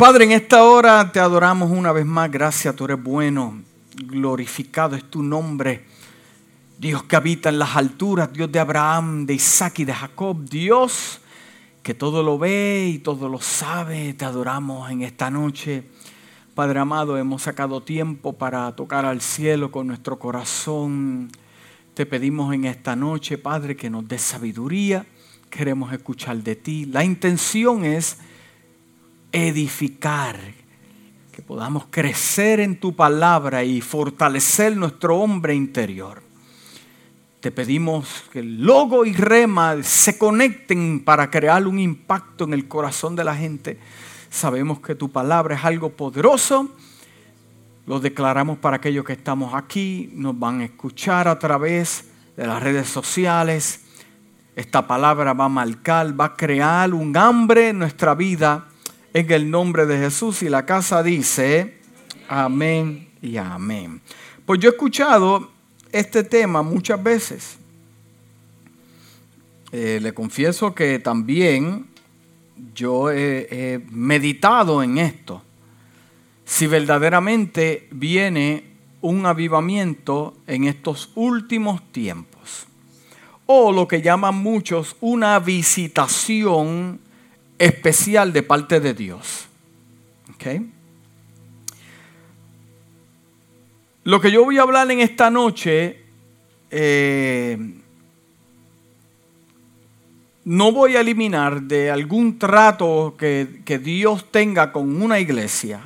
[0.00, 2.30] Padre, en esta hora te adoramos una vez más.
[2.30, 3.60] Gracias, tú eres bueno.
[3.94, 5.84] Glorificado es tu nombre.
[6.78, 10.42] Dios que habita en las alturas, Dios de Abraham, de Isaac y de Jacob.
[10.48, 11.20] Dios
[11.82, 14.14] que todo lo ve y todo lo sabe.
[14.14, 15.84] Te adoramos en esta noche.
[16.54, 21.30] Padre amado, hemos sacado tiempo para tocar al cielo con nuestro corazón.
[21.92, 25.04] Te pedimos en esta noche, Padre, que nos des sabiduría.
[25.50, 26.86] Queremos escuchar de ti.
[26.86, 28.16] La intención es
[29.32, 30.38] edificar,
[31.32, 36.22] que podamos crecer en tu palabra y fortalecer nuestro hombre interior.
[37.40, 42.68] Te pedimos que el logo y rema se conecten para crear un impacto en el
[42.68, 43.78] corazón de la gente.
[44.28, 46.68] Sabemos que tu palabra es algo poderoso.
[47.86, 52.62] Lo declaramos para aquellos que estamos aquí, nos van a escuchar a través de las
[52.62, 53.84] redes sociales.
[54.54, 58.69] Esta palabra va a marcar, va a crear un hambre en nuestra vida
[59.12, 60.42] en el nombre de Jesús.
[60.42, 61.78] Y la casa dice,
[62.28, 64.00] amén y amén.
[64.46, 65.50] Pues yo he escuchado
[65.92, 67.58] este tema muchas veces.
[69.72, 71.86] Eh, le confieso que también
[72.74, 75.42] yo he, meditado en esto.
[76.44, 78.64] Si verdaderamente viene
[79.00, 82.66] un avivamiento en estos últimos tiempos.
[83.46, 87.00] O lo que llaman muchos una visitación
[87.60, 89.46] especial de parte de Dios.
[94.02, 96.00] Lo que yo voy a hablar en esta noche,
[96.70, 97.58] eh,
[100.44, 105.82] no voy a eliminar de algún trato que, que Dios tenga con una iglesia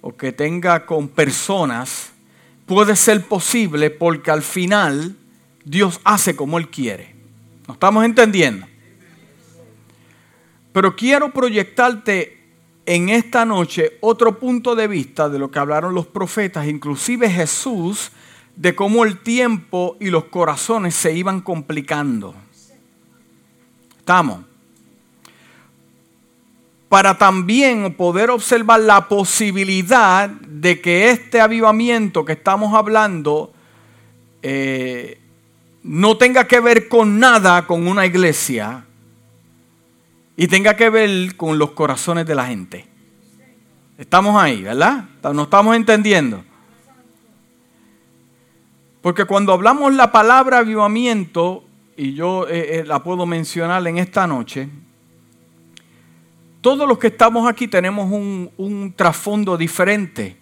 [0.00, 2.10] o que tenga con personas,
[2.66, 5.14] puede ser posible porque al final
[5.64, 7.14] Dios hace como Él quiere.
[7.68, 8.66] ¿No estamos entendiendo?
[10.76, 12.36] Pero quiero proyectarte
[12.84, 18.12] en esta noche otro punto de vista de lo que hablaron los profetas, inclusive Jesús,
[18.56, 22.34] de cómo el tiempo y los corazones se iban complicando.
[23.96, 24.44] ¿Estamos?
[26.90, 33.50] Para también poder observar la posibilidad de que este avivamiento que estamos hablando
[34.42, 35.18] eh,
[35.82, 38.85] no tenga que ver con nada con una iglesia,
[40.36, 42.86] y tenga que ver con los corazones de la gente.
[43.96, 45.04] Estamos ahí, ¿verdad?
[45.22, 46.44] ¿Nos estamos entendiendo?
[49.00, 51.64] Porque cuando hablamos la palabra avivamiento,
[51.96, 54.68] y yo eh, eh, la puedo mencionar en esta noche,
[56.60, 60.36] todos los que estamos aquí tenemos un, trasfondo diferente.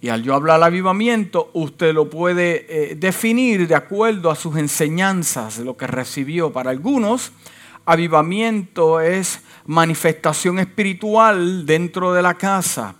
[0.00, 5.58] Y al yo hablar avivamiento, usted lo puede eh, definir de acuerdo a sus enseñanzas,
[5.58, 6.52] lo que recibió.
[6.52, 7.32] Para algunos,
[7.86, 12.96] avivamiento es manifestación espiritual dentro de la casa.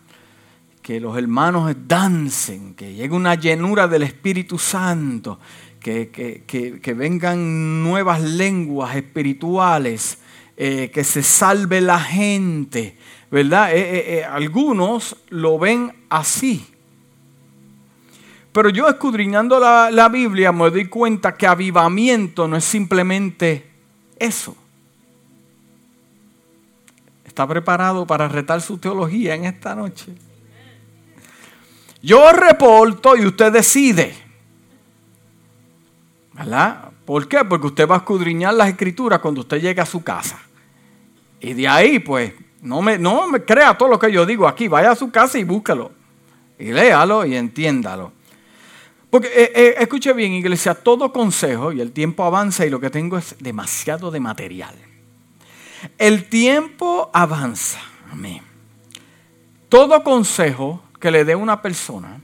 [0.82, 5.40] Que los hermanos dancen, que llegue una llenura del Espíritu Santo,
[5.80, 10.18] que, vengan nuevas lenguas espirituales,
[10.56, 12.96] eh, que se salve la gente,
[13.30, 13.74] ¿verdad?
[13.74, 16.66] Eh, eh, algunos lo ven así.
[18.52, 23.68] Pero yo escudriñando la, la Biblia me doy cuenta que avivamiento no es simplemente
[24.18, 24.56] eso.
[27.34, 30.14] ¿Está preparado para retar su teología en esta noche?
[32.00, 34.14] Yo reporto y usted decide.
[36.32, 36.92] ¿Verdad?
[37.04, 37.44] ¿Por qué?
[37.44, 40.38] Porque usted va a escudriñar las escrituras cuando usted llegue a su casa.
[41.40, 44.68] Y de ahí, pues, no me, no me crea todo lo que yo digo aquí.
[44.68, 45.90] Vaya a su casa y búscalo.
[46.56, 48.12] Y léalo y entiéndalo.
[49.10, 52.90] Porque, eh, eh, escuche bien, iglesia, todo consejo, y el tiempo avanza y lo que
[52.90, 54.93] tengo es demasiado de material.
[55.98, 57.80] El tiempo avanza.
[58.10, 58.42] Amén.
[59.68, 62.20] Todo consejo que le dé una persona,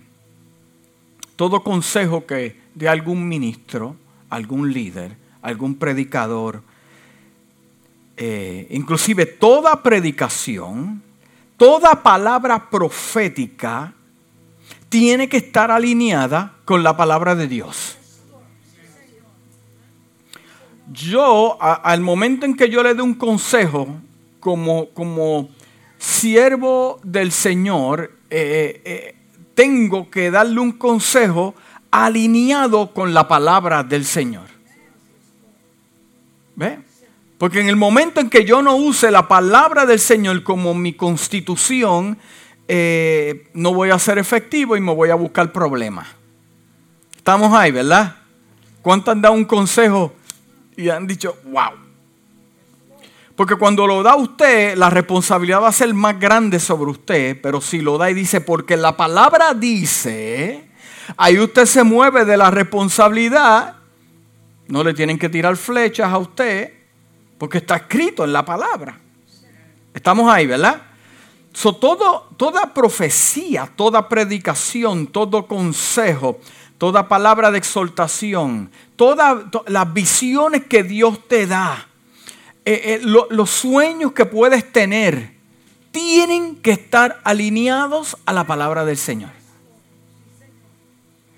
[1.36, 3.96] todo consejo que dé algún ministro,
[4.28, 6.62] algún líder, algún predicador,
[8.16, 11.02] eh, inclusive toda predicación,
[11.56, 13.92] toda palabra profética
[14.88, 17.99] tiene que estar alineada con la palabra de Dios
[20.92, 23.88] yo, al momento en que yo le dé un consejo,
[24.40, 25.48] como, como
[25.98, 29.14] siervo del Señor, eh, eh,
[29.54, 31.54] tengo que darle un consejo
[31.90, 34.46] alineado con la palabra del Señor.
[36.56, 36.80] ¿Ve?
[37.38, 40.92] Porque en el momento en que yo no use la palabra del Señor como mi
[40.92, 42.18] constitución,
[42.68, 46.08] eh, no voy a ser efectivo y me voy a buscar problemas.
[47.16, 48.16] Estamos ahí, ¿verdad?
[48.82, 50.14] ¿Cuánto han dado un consejo
[50.80, 51.72] y han dicho, wow.
[53.36, 57.60] Porque cuando lo da usted, la responsabilidad va a ser más grande sobre usted, pero
[57.60, 60.68] si lo da y dice, porque la palabra dice,
[61.16, 63.76] ahí usted se mueve de la responsabilidad,
[64.68, 66.74] no le tienen que tirar flechas a usted,
[67.38, 68.98] porque está escrito en la palabra.
[69.94, 70.82] Estamos ahí, ¿verdad?
[71.80, 76.38] Todo, toda profecía, toda predicación, todo consejo,
[76.78, 81.88] toda palabra de exhortación, todas las visiones que Dios te da,
[82.66, 85.32] eh, eh, los sueños que puedes tener,
[85.90, 89.30] tienen que estar alineados a la palabra del Señor.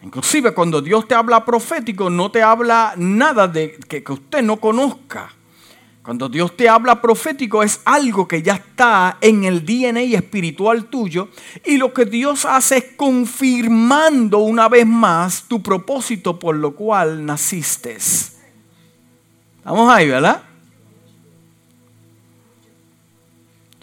[0.02, 4.56] Inclusive cuando Dios te habla profético, no te habla nada de que, que usted no
[4.56, 5.32] conozca.
[6.02, 11.28] Cuando Dios te habla profético es algo que ya está en el DNA espiritual tuyo
[11.64, 17.24] y lo que Dios hace es confirmando una vez más tu propósito por lo cual
[17.24, 17.96] naciste.
[19.58, 20.42] Estamos ahí, ¿verdad?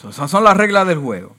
[0.10, 1.36] esas son las reglas del juego.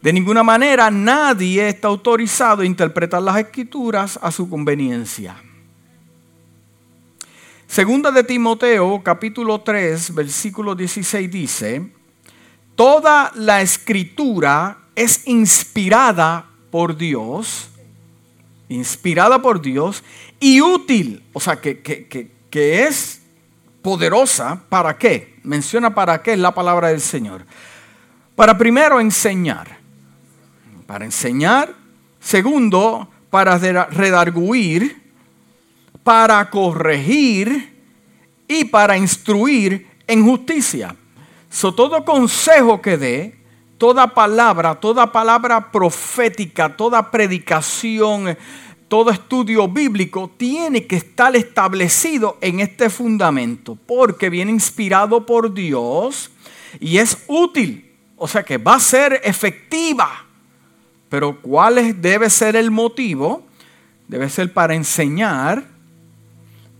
[0.00, 5.36] De ninguna manera nadie está autorizado a interpretar las escrituras a su conveniencia.
[7.72, 11.90] Segunda de Timoteo, capítulo 3, versículo 16 dice,
[12.74, 17.70] Toda la escritura es inspirada por Dios,
[18.68, 20.04] inspirada por Dios
[20.38, 23.22] y útil, o sea, que, que es
[23.80, 25.40] poderosa, ¿para qué?
[25.42, 27.46] Menciona para qué es la palabra del Señor.
[28.36, 29.78] Para primero enseñar,
[30.86, 31.74] para enseñar.
[32.20, 35.01] Segundo, para redarguir,
[36.02, 37.72] para corregir
[38.48, 40.96] y para instruir en justicia.
[41.60, 43.36] Todo consejo que dé,
[43.78, 48.36] toda palabra, toda palabra profética, toda predicación,
[48.88, 56.30] todo estudio bíblico tiene que estar establecido en este fundamento, porque viene inspirado por Dios
[56.78, 60.26] y es útil, o sea que va a ser efectiva.
[61.08, 63.46] Pero ¿cuál debe ser el motivo?
[64.08, 65.71] Debe ser para enseñar,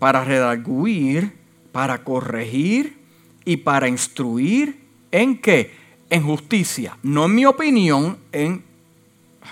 [0.02, 1.32] para redarguir,
[1.70, 2.98] para corregir
[3.44, 4.80] y para instruir
[5.12, 5.76] en qué?
[6.10, 6.98] En justicia.
[7.04, 8.64] No en mi opinión, en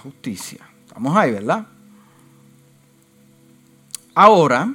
[0.02, 0.69] justicia.
[0.88, 1.69] Estamos ahí, ¿verdad?
[4.12, 4.75] Ahora,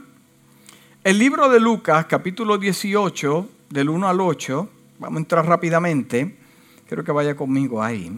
[1.03, 4.69] el libro de Lucas, capítulo 18, del 1 al 8,
[4.99, 6.37] vamos a entrar rápidamente,
[6.87, 8.17] quiero que vaya conmigo ahí,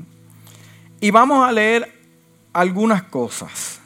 [1.02, 1.92] y vamos a leer
[2.54, 3.82] algunas cosas.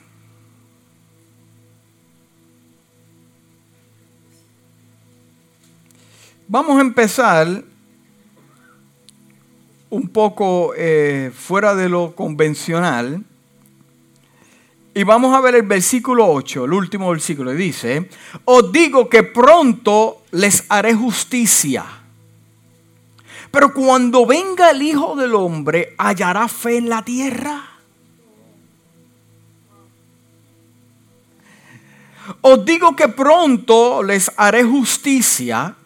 [6.51, 7.63] Vamos a empezar
[9.89, 13.23] un poco eh, fuera de lo convencional
[14.93, 17.51] y vamos a ver el versículo 8, el último versículo.
[17.53, 18.09] Dice,
[18.43, 21.85] os digo que pronto les haré justicia.
[23.49, 27.63] Pero cuando venga el Hijo del Hombre, ¿hallará fe en la tierra?
[32.41, 35.77] Os digo que pronto les haré justicia.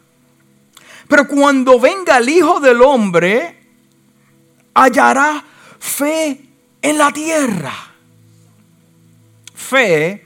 [1.07, 3.59] Pero cuando venga el Hijo del Hombre,
[4.73, 5.43] hallará
[5.79, 6.41] fe
[6.81, 7.85] en la tierra
[9.65, 10.25] fe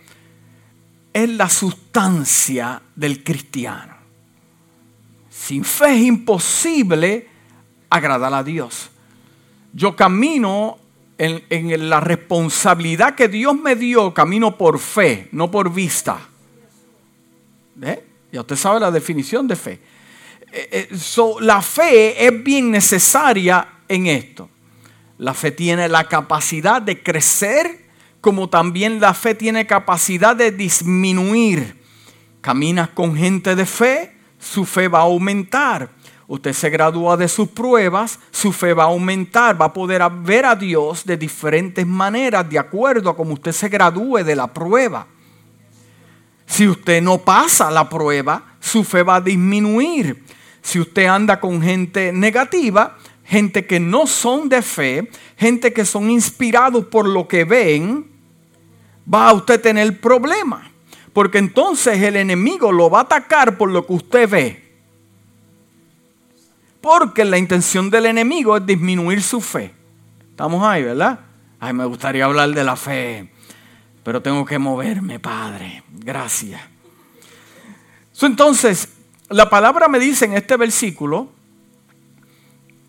[1.14, 3.96] es la sustancia del cristiano.
[5.30, 7.28] Sin fe es imposible
[7.90, 8.90] agradar a Dios.
[9.74, 10.78] Yo camino
[11.18, 16.20] en, la responsabilidad que Dios me dio, camino por fe, no por vista.
[17.82, 18.06] ¿Eh?
[18.32, 19.80] Ya usted sabe la definición de fe.
[20.52, 20.98] Eh, eh,
[21.42, 24.50] la fe es bien necesaria en esto.
[25.18, 27.90] La fe tiene la capacidad de crecer
[28.22, 31.78] como también la fe tiene capacidad de disminuir.
[32.42, 35.90] Caminas con gente de fe, su fe va a aumentar.
[36.28, 40.46] Usted se gradúa de sus pruebas, su fe va a aumentar, va a poder ver
[40.46, 45.08] a Dios de diferentes maneras de acuerdo a como usted se gradúe de la prueba.
[46.46, 50.24] Si usted no pasa la prueba, su fe va a disminuir.
[50.62, 56.10] Si usted anda con gente negativa, gente que no son de fe, gente que son
[56.10, 58.08] inspirados por lo que ven,
[59.12, 60.68] va a usted tener problemas.
[61.14, 64.70] Porque entonces el enemigo lo va a atacar por lo que usted ve.
[66.82, 69.74] Porque la intención del enemigo es disminuir su fe.
[70.30, 71.20] Estamos ahí, ¿verdad?
[71.60, 73.30] Ay, me gustaría hablar de la fe,
[74.04, 75.84] pero tengo que moverme, Padre.
[75.92, 76.62] Gracias.
[78.22, 78.88] Entonces,
[79.30, 81.30] la palabra me dice en este versículo,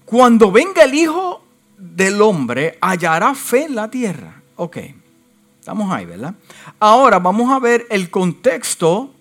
[0.04, 1.44] cuando venga el Hijo
[1.76, 4.42] del Hombre, hallará fe en la tierra.
[4.56, 4.78] Ok.
[5.58, 6.34] Estamos ahí, ¿verdad?
[6.78, 9.14] Ahora vamos a ver el contexto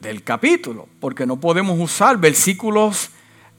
[0.00, 3.10] del capítulo, porque no podemos usar versículos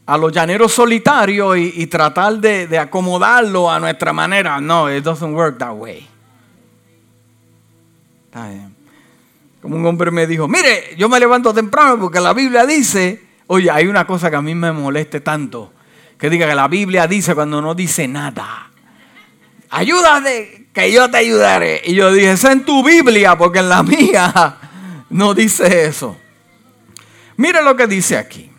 [0.05, 4.59] a los llaneros solitarios y, tratar de, de, acomodarlo a nuestra manera.
[4.59, 6.07] No, it doesn't work that way.
[9.63, 13.71] Como un hombre me dijo, mire, yo me levanto temprano porque la Biblia dice, oye,
[13.71, 15.71] hay una cosa que a mí me moleste tanto,
[16.17, 18.69] que diga que la Biblia dice cuando no dice nada.
[19.69, 21.81] Ayúdate, que yo te ayudaré.
[21.85, 24.57] Y yo dije, es en tu Biblia, porque en la mía
[25.09, 26.17] no dice eso.
[27.37, 28.51] Mire lo que dice aquí.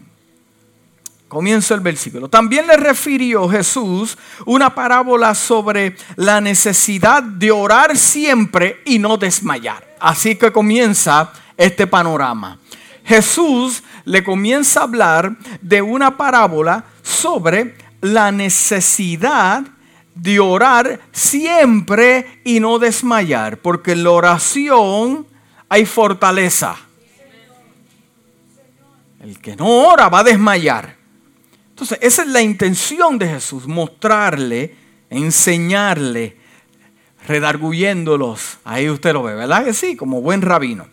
[1.29, 2.31] Comienzo el versículo.
[2.31, 9.94] También le refirió Jesús una parábola sobre la necesidad de orar siempre y no desmayar.
[10.05, 12.59] Así que comienza este panorama.
[13.07, 19.63] Jesús le comienza a hablar de una parábola sobre la necesidad
[20.15, 25.27] de orar siempre y no desmayar, porque en la oración
[25.71, 26.77] hay fortaleza.
[29.21, 30.97] El que no ora va a desmayar.
[31.71, 34.77] Entonces, esa es la intención de Jesús, mostrarle,
[35.09, 36.44] enseñarle,
[37.27, 38.59] redarguyéndolos.
[38.65, 39.65] Ahí usted lo ve, ¿verdad?
[39.65, 40.87] Que sí, como buen rabino.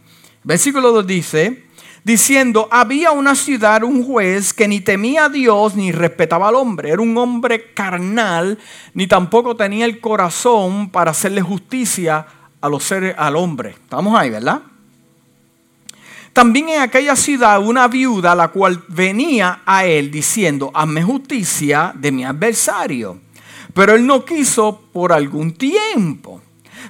[0.44, 1.66] Versículo 2 dice,
[2.04, 6.90] diciendo, había una ciudad, un juez que ni temía a Dios ni respetaba al hombre.
[6.90, 8.58] Era un hombre carnal,
[8.94, 12.26] ni tampoco tenía el corazón para hacerle justicia
[12.60, 13.72] a los seres, al hombre.
[13.72, 14.62] Estamos ahí, ¿verdad?
[16.34, 22.12] También en aquella ciudad una viuda la cual venía a él diciendo, hazme justicia de
[22.12, 23.20] mi adversario.
[23.74, 26.42] Pero él no quiso por algún tiempo.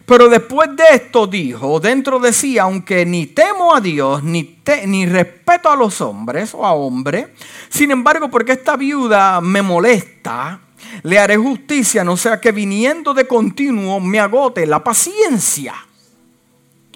[0.06, 4.58] Pero después de esto dijo dentro de sí, aunque ni temo a Dios, ni,
[4.88, 7.28] ni respeto a los hombres o a hombres,
[7.70, 10.62] sin embargo, porque esta viuda me molesta,
[11.04, 15.76] le haré justicia, no sea que viniendo de continuo me agote la paciencia.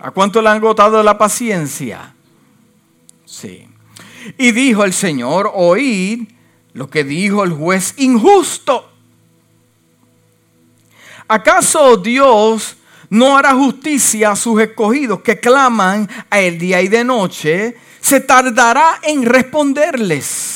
[0.02, 2.14] ¿A cuánto le han agotado la paciencia?
[3.26, 3.68] Sí.
[4.38, 6.28] Y dijo el Señor, oíd
[6.74, 8.92] lo que dijo el juez injusto.
[11.28, 12.78] ¿Acaso Dios
[13.10, 17.76] no hará justicia a sus escogidos que claman a el día y de noche?
[18.00, 20.56] Se tardará en responderles.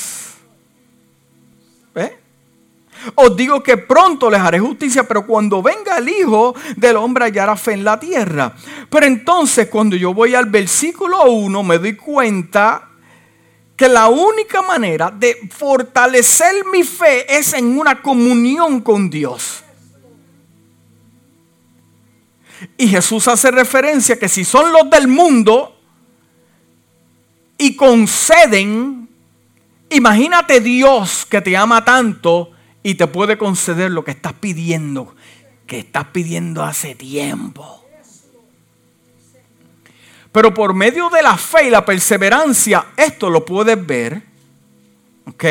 [3.15, 7.55] Os digo que pronto les haré justicia, pero cuando venga el Hijo del Hombre hallará
[7.55, 8.53] fe en la tierra.
[8.89, 12.89] Pero entonces cuando yo voy al versículo 1 me doy cuenta
[13.75, 19.63] que la única manera de fortalecer mi fe es en una comunión con Dios.
[22.77, 25.75] Y Jesús hace referencia que si son los del mundo
[27.57, 29.09] y conceden,
[29.89, 32.51] imagínate Dios que te ama tanto
[32.83, 35.15] y te puede conceder lo que estás pidiendo,
[35.67, 37.85] que estás pidiendo hace tiempo.
[40.31, 44.21] Pero por medio de la fe y la perseverancia, esto lo puedes ver.
[45.25, 45.45] ¿Ok?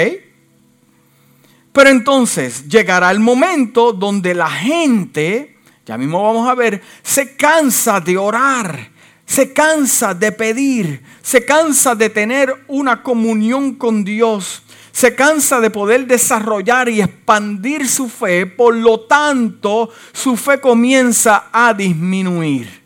[1.72, 5.57] Pero entonces llegará el momento donde la gente,
[5.88, 8.90] ya mismo vamos a ver, se cansa de orar,
[9.24, 14.62] se cansa de pedir, se cansa de tener una comunión con Dios
[14.98, 21.50] se cansa de poder desarrollar y expandir su fe, por lo tanto su fe comienza
[21.52, 22.82] a disminuir.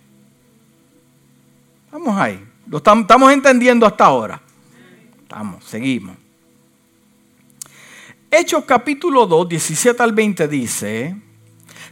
[1.91, 2.45] Vamos ahí.
[2.67, 4.43] ¿Lo estamos entendiendo hasta ahora?
[5.23, 6.19] Estamos, seguimos.
[8.31, 11.17] Hechos capítulo 2, 17 al 20 dice,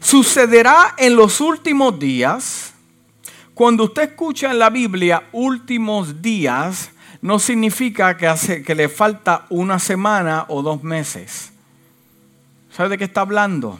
[0.00, 2.72] sucederá en los últimos días,
[3.54, 6.90] cuando usted escucha en la Biblia últimos días,
[7.20, 11.52] no significa que, hace, que le falta una semana o dos meses.
[12.72, 13.78] ¿Sabe de qué está hablando?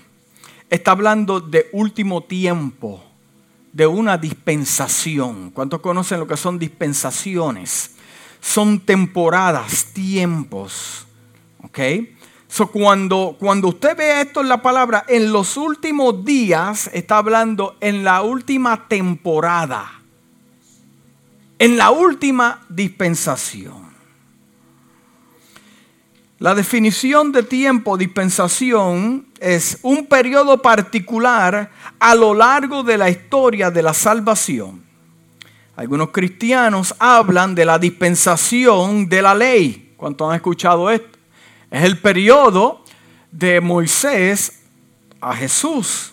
[0.69, 3.03] Está hablando de último tiempo,
[3.73, 5.51] de una dispensación.
[5.51, 7.93] ¿Cuántos conocen lo que son dispensaciones?
[8.41, 11.07] Son temporadas, tiempos.
[11.63, 11.79] ¿Ok?
[12.51, 17.77] So, cuando, cuando usted ve esto en la palabra, en los últimos días, está hablando
[17.81, 20.01] en la última temporada
[21.61, 23.91] en la última dispensación.
[26.39, 33.71] La definición de tiempo, dispensación, es un periodo particular a lo largo de la historia
[33.71, 34.83] de la salvación.
[35.77, 39.93] Algunos cristianos hablan de la dispensación de la ley.
[39.99, 41.20] ¿Cuántos han escuchado esto?
[41.71, 42.85] Es el periodo
[43.31, 44.61] de Moisés
[45.21, 46.13] a Jesús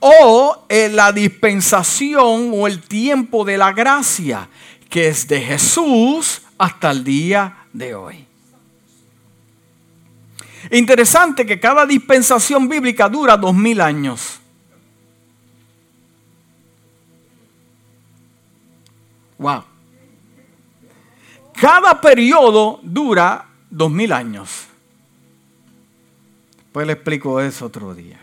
[0.00, 4.48] o la dispensación o el tiempo de la gracia,
[4.90, 8.26] que es de Jesús hasta el día de hoy.
[10.70, 14.40] Interesante que cada dispensación bíblica dura dos mil años.
[19.38, 19.64] Wow.
[21.54, 24.66] Cada periodo dura dos mil años.
[26.72, 28.18] Pues le explico eso otro día.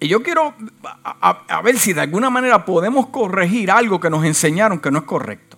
[0.00, 4.78] Y yo quiero a, ver si de alguna manera podemos corregir algo que nos enseñaron
[4.80, 5.56] que no es correcto.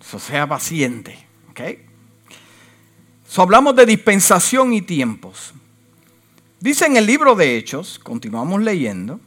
[0.00, 1.18] Eso sea paciente.
[1.50, 1.60] ¿ok?
[3.38, 5.52] hablamos de dispensación y tiempos.
[6.58, 9.20] Dice en el libro de Hechos, continuamos leyendo,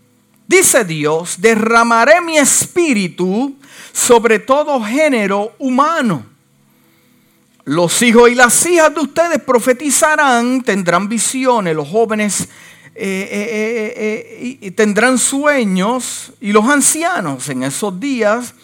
[0.47, 3.55] dice Dios, derramaré mi espíritu
[3.93, 6.25] sobre todo género humano.
[7.69, 12.49] Los hijos y las hijas de ustedes profetizarán, tendrán visiones, los jóvenes
[12.95, 18.55] eh, eh, eh, tendrán sueños y los ancianos en esos días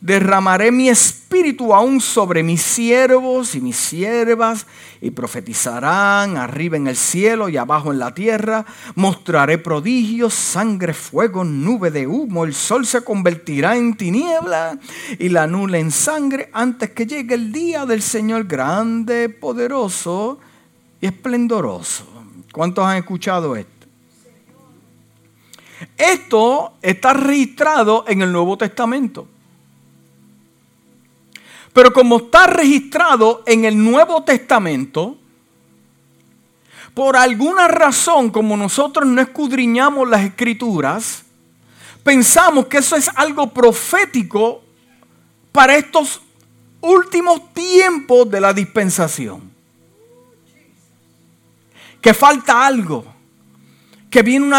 [0.00, 4.66] derramaré mi espíritu aún sobre mis siervos y mis siervas
[5.00, 8.64] y profetizarán arriba en el cielo y abajo en la tierra.
[8.94, 12.44] Mostraré prodigios, sangre, fuego, nube de humo.
[12.44, 14.78] El sol se convertirá en tiniebla
[15.18, 20.38] y la nula en sangre antes que llegue el día del Señor grande, poderoso
[21.00, 22.06] y esplendoroso.
[22.52, 23.70] ¿Cuántos han escuchado esto?
[25.96, 29.26] Esto está registrado en el Nuevo Testamento.
[31.72, 35.16] Pero como está registrado en el Nuevo Testamento,
[36.94, 41.22] por alguna razón, como nosotros no escudriñamos las escrituras,
[42.02, 44.62] pensamos que eso es algo profético
[45.52, 46.20] para estos
[46.80, 49.50] últimos tiempos de la dispensación.
[52.00, 53.04] Que falta algo
[54.10, 54.52] que viene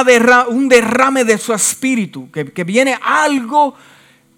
[0.47, 3.75] un derrame de su espíritu, que, que viene algo,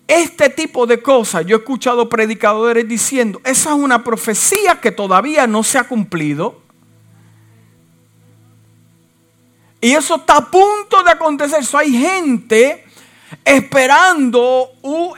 [0.08, 1.46] este tipo de cosas.
[1.46, 6.62] Yo he escuchado predicadores diciendo, esa es una profecía que todavía no se ha cumplido.
[9.82, 11.62] Y eso está a punto de acontecer.
[11.78, 12.86] hay gente
[13.44, 14.70] esperando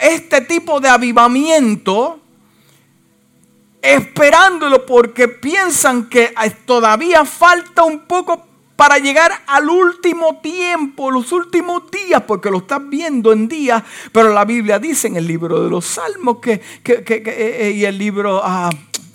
[0.01, 2.19] este tipo de avivamiento,
[3.81, 6.33] esperándolo porque piensan que
[6.65, 12.81] todavía falta un poco para llegar al último tiempo, los últimos días, porque lo estás
[12.89, 17.73] viendo en días, pero la Biblia dice en el libro de los Salmos que, eh,
[17.75, 18.69] y el libro, ah,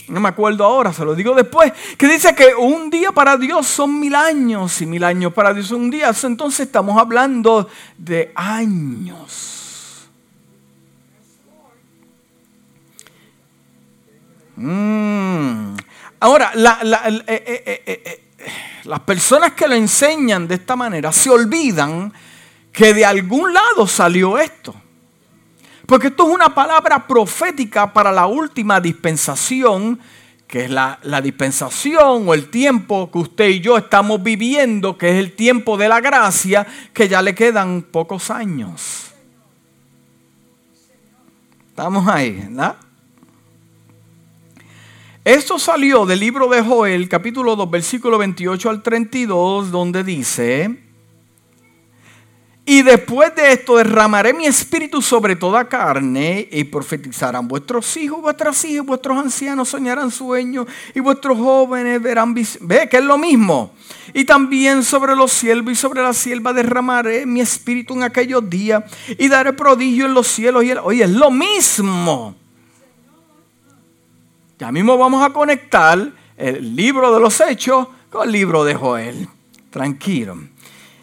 [0.08, 3.66] no me acuerdo ahora, se lo digo después, que dice que un día para Dios
[3.66, 6.10] son mil años y mil años para Dios son un día.
[6.22, 10.10] Entonces estamos hablando de años.
[14.56, 15.76] Mm.
[16.18, 16.78] Ahora, la,
[17.26, 18.29] eh, eh,
[18.84, 22.12] las personas que lo enseñan de esta manera se olvidan
[22.72, 24.74] que de algún lado salió esto.
[25.86, 29.98] Porque esto es una palabra profética para la última dispensación,
[30.46, 35.16] que es la, dispensación o el tiempo que usted y yo estamos viviendo, que es
[35.16, 39.10] el tiempo de la gracia, que ya le quedan pocos años.
[41.68, 42.76] Estamos ahí, ¿verdad?
[45.24, 50.80] Esto salió del libro de Joel, capítulo 2, versículo 28 al 32, donde dice,
[52.64, 58.64] y después de esto derramaré mi espíritu sobre toda carne y profetizarán vuestros hijos, vuestras
[58.64, 63.74] hijas, vuestros ancianos soñarán sueños y vuestros jóvenes verán Ve que es lo mismo.
[64.14, 68.84] Y también sobre los siervos y sobre la sierva derramaré mi espíritu en aquellos días
[69.18, 70.78] y daré prodigio en los cielos y el...
[70.78, 72.39] Oye, es lo mismo.
[74.60, 79.26] Ya mismo vamos a conectar el libro de los hechos con el libro de Joel.
[79.70, 80.36] Tranquilo.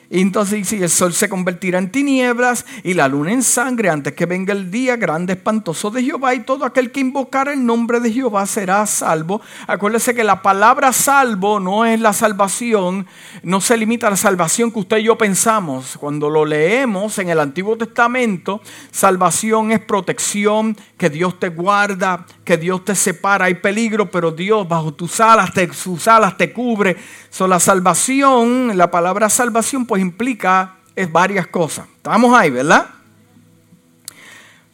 [0.09, 4.13] Y entonces dice, el sol se convertirá en tinieblas y la luna en sangre antes
[4.13, 7.99] que venga el día grande espantoso de Jehová y todo aquel que invocara el nombre
[7.99, 9.41] de Jehová será salvo.
[9.67, 13.05] Acuérdese que la palabra salvo no es la salvación,
[13.43, 15.97] no se limita a la salvación que usted y yo pensamos.
[15.97, 22.57] Cuando lo leemos en el Antiguo Testamento, salvación es protección, que Dios te guarda, que
[22.57, 23.45] Dios te separa.
[23.45, 26.95] Hay peligro, pero Dios bajo tus alas, te, sus alas te cubre.
[27.29, 31.87] So, la salvación, la palabra salvación, pues implica es varias cosas.
[31.97, 32.87] Estamos ahí, ¿verdad?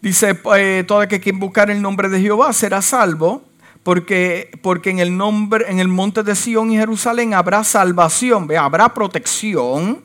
[0.02, 3.44] Dice, eh, todo aquel que buscar el nombre de Jehová será salvo,
[3.84, 8.94] porque, porque en el nombre, en el monte de Sión y Jerusalén habrá salvación, habrá
[8.94, 10.02] protección,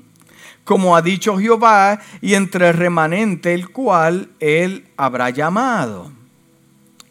[0.64, 6.12] como ha dicho Jehová, y entre el remanente el cual él habrá llamado.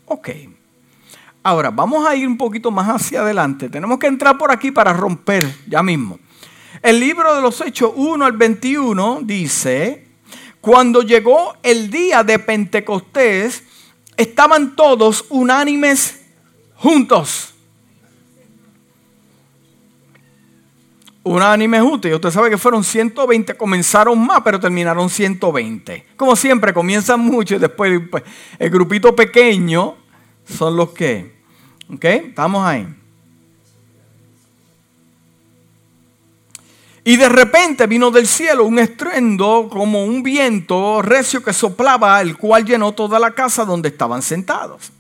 [0.05, 0.29] Ok.
[1.43, 3.69] Ahora, vamos a ir un poquito más hacia adelante.
[3.69, 6.19] Tenemos que entrar por aquí para romper ya mismo.
[6.81, 10.07] El libro de los Hechos 1 al 21 dice,
[10.61, 13.63] cuando llegó el día de Pentecostés,
[14.15, 16.25] estaban todos unánimes
[16.75, 17.53] juntos.
[21.23, 22.09] Unánimes juntos.
[22.09, 26.05] Y usted sabe que fueron 120, comenzaron más, pero terminaron 120.
[26.15, 28.01] Como siempre, comienzan mucho y después
[28.59, 29.95] el grupito pequeño
[30.45, 31.37] son los que
[31.89, 32.03] ¿Ok?
[32.03, 32.85] Estamos ahí.
[37.07, 42.35] Y de repente vino del cielo un estruendo como un viento recio que soplaba, el
[42.35, 44.91] cual llenó toda la casa donde estaban sentados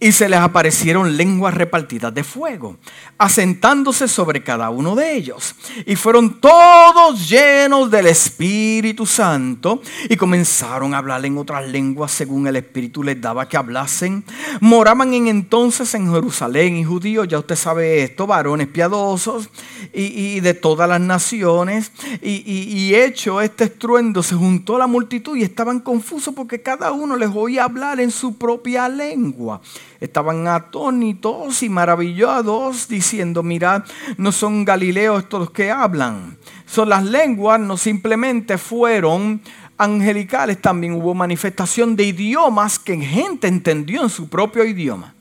[0.00, 2.78] y se les aparecieron lenguas repartidas de fuego,
[3.18, 5.54] asentándose sobre cada uno de ellos.
[5.84, 12.46] Y fueron todos llenos del Espíritu Santo y comenzaron a hablar en otras lenguas según
[12.46, 14.24] el Espíritu les daba que hablasen.
[14.60, 19.50] Moraban en entonces en Jerusalén y judíos, ya usted sabe esto, varones piadosos
[19.92, 21.92] y, de todas las naciones.
[22.22, 27.16] Y, y hecho este estruendo, se juntó la multitud y estaban confusos porque cada uno
[27.16, 29.60] les oía hablar en su propia lengua
[30.00, 33.84] estaban atónitos y maravillados diciendo, mirad,
[34.16, 36.38] no son galileos estos los que hablan.
[36.66, 39.42] Son las lenguas, no simplemente fueron
[39.76, 45.14] angelicales, también hubo manifestación de idiomas que gente entendió en su propio idioma.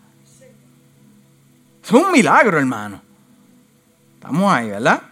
[1.83, 3.01] Es un milagro, hermano.
[4.15, 5.08] Estamos ahí, ¿verdad?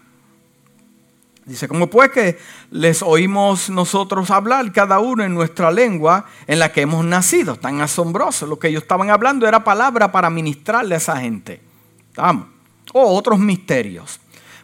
[1.47, 2.37] Dice, ¿cómo pues que
[2.71, 7.55] les oímos nosotros hablar cada uno en nuestra lengua en la que hemos nacido?
[7.55, 8.45] Tan asombroso.
[8.45, 11.61] Lo que ellos estaban hablando era palabra para ministrarle a esa gente.
[12.09, 12.47] ¿Estamos?
[12.91, 14.19] O otros misterios.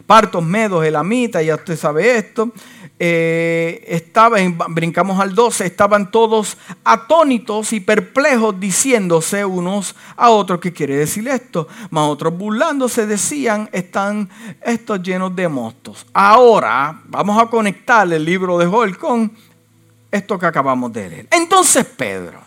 [0.06, 2.52] Partos, medos, elamitas, ya usted sabe esto.
[2.98, 10.72] Eh, estaban, brincamos al 12, estaban todos atónitos y perplejos diciéndose unos a otros, ¿qué
[10.72, 11.66] quiere decir esto?
[11.90, 14.30] Más otros burlándose decían, están
[14.62, 16.06] estos llenos de mostos.
[16.12, 19.32] Ahora vamos a conectar el libro de Joel con
[20.10, 21.28] esto que acabamos de leer.
[21.32, 22.40] Entonces Pedro,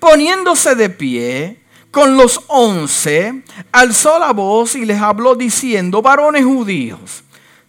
[0.00, 1.62] poniéndose de pie,
[1.98, 7.24] con los once, alzó la voz y les habló diciendo, varones judíos,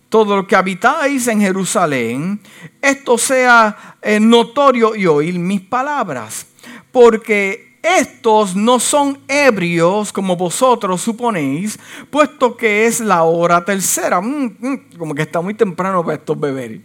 [0.08, 2.39] todo lo que habitáis en Jerusalén,
[2.80, 6.46] esto sea eh, notorio y oír mis palabras,
[6.92, 11.80] porque estos no son ebrios como vosotros suponéis,
[12.12, 14.22] puesto que es la hora tercera.
[14.22, 16.82] Mm, mm, como que está muy temprano para estos beber.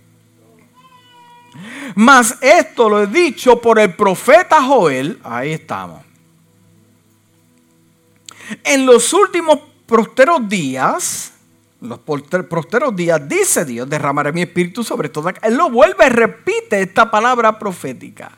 [1.94, 5.20] Mas esto lo he dicho por el profeta Joel.
[5.22, 6.13] Ahí estamos.
[8.62, 11.32] En los últimos prosteros días,
[11.80, 11.98] los
[12.96, 15.34] días, dice Dios, derramaré mi espíritu sobre toda.
[15.42, 18.32] Él lo vuelve repite esta palabra profética.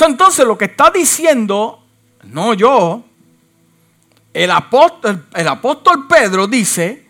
[0.00, 1.84] entonces lo que está diciendo,
[2.24, 3.04] no yo,
[4.32, 4.50] el
[5.34, 7.06] el apóstol Pedro dice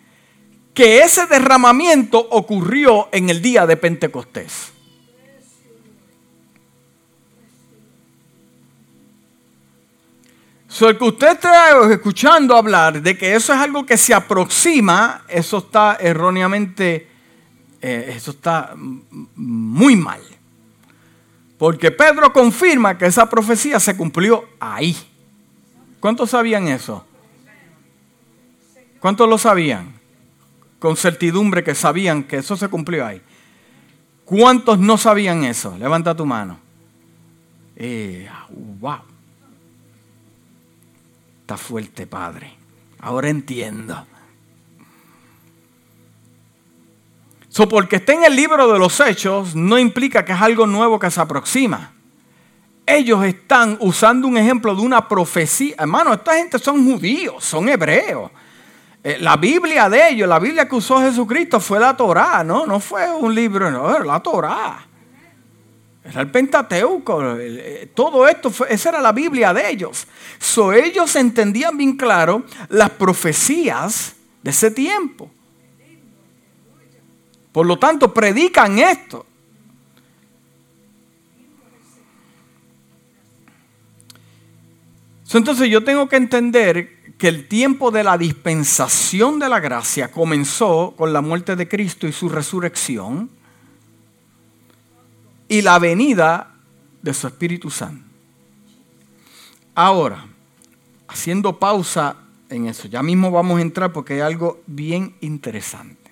[0.73, 4.74] que ese derramamiento ocurrió en el día de Pentecostés.
[10.75, 15.23] So, el que usted está escuchando hablar de que eso es algo que se aproxima,
[15.29, 17.07] eso está erróneamente,
[17.81, 20.19] eh, eso está muy mal.
[21.57, 24.97] Porque Pedro confirma que esa profecía se cumplió ahí.
[26.01, 27.05] ¿Cuántos sabían eso?
[28.99, 29.93] ¿Cuántos lo sabían?
[30.77, 33.21] Con certidumbre que sabían que eso se cumplió ahí.
[34.25, 35.77] ¿Cuántos no sabían eso?
[35.77, 36.59] Levanta tu mano.
[37.77, 38.27] Eh,
[38.81, 39.14] wow.
[41.45, 42.55] Está fuerte, Padre.
[43.01, 44.03] Ahora entiendo.
[47.49, 50.97] So, porque esté en el libro de los hechos no implica que es algo nuevo
[50.97, 51.93] que se aproxima.
[52.83, 55.75] Ellos están usando un ejemplo de una profecía.
[55.77, 58.31] Hermano, esta gente son judíos, son hebreos.
[59.03, 62.65] Eh, la Biblia de ellos, la Biblia que usó Jesucristo fue la Torá, ¿no?
[62.65, 64.87] No fue un libro, no, la Torá.
[66.05, 70.05] Era el Pentateuco, eh, todo esto, esa era la Biblia de ellos.
[70.37, 75.31] So, ellos entendían bien claro las profecías de ese tiempo.
[77.51, 79.25] Por lo tanto, predican esto.
[85.37, 90.93] entonces yo tengo que entender que el tiempo de la dispensación de la gracia comenzó
[90.95, 93.29] con la muerte de Cristo y su resurrección
[95.47, 96.51] y la venida
[97.01, 98.05] de su Espíritu Santo.
[99.75, 100.25] Ahora,
[101.07, 102.15] haciendo pausa
[102.49, 106.11] en eso, ya mismo vamos a entrar porque hay algo bien interesante.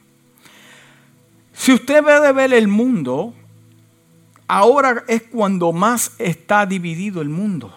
[1.53, 3.33] Si usted ve de ver el mundo,
[4.47, 7.73] ahora es cuando más está dividido el mundo.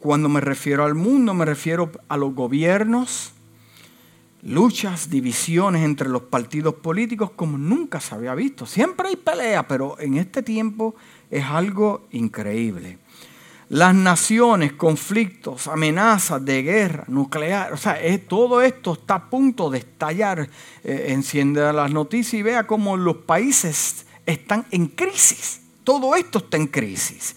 [0.00, 3.33] Cuando me refiero al mundo, me refiero a los gobiernos,
[4.44, 8.66] luchas, divisiones entre los partidos políticos como nunca se había visto.
[8.66, 10.94] Siempre hay pelea, pero en este tiempo
[11.30, 12.98] es algo increíble.
[13.70, 19.78] Las naciones, conflictos, amenazas de guerra nuclear, o sea, todo esto está a punto de
[19.78, 20.48] estallar.
[20.84, 25.62] Eh, enciende las noticias y vea cómo los países están en crisis.
[25.82, 27.36] Todo esto está en crisis.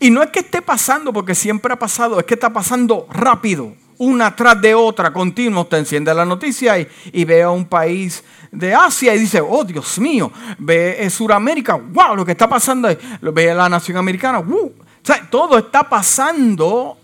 [0.00, 3.74] Y no es que esté pasando porque siempre ha pasado, es que está pasando rápido
[3.98, 5.62] una tras de otra, continuo.
[5.62, 9.98] Usted enciende la noticia y, ve a un país de Asia y dice, oh Dios
[9.98, 12.88] mío, ve eh, Sudamérica, wow, lo que está pasando,
[13.20, 14.66] ve la nación americana, wow.
[14.66, 16.98] O sea, todo está pasando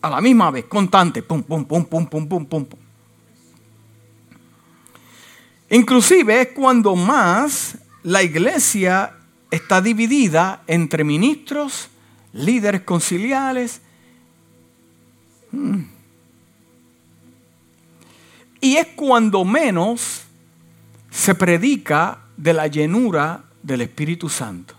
[0.00, 2.64] a la misma vez, constante, pum, pum, pum, pum, pum, pum, pum.
[2.64, 2.78] pum.
[5.70, 9.14] Inclusive es cuando más la iglesia
[9.50, 11.88] está dividida entre ministros,
[12.32, 13.80] líderes conciliales.
[15.50, 15.91] Hmm.
[18.62, 20.22] Y es cuando menos
[21.10, 24.74] se predica de la llenura del Espíritu Santo.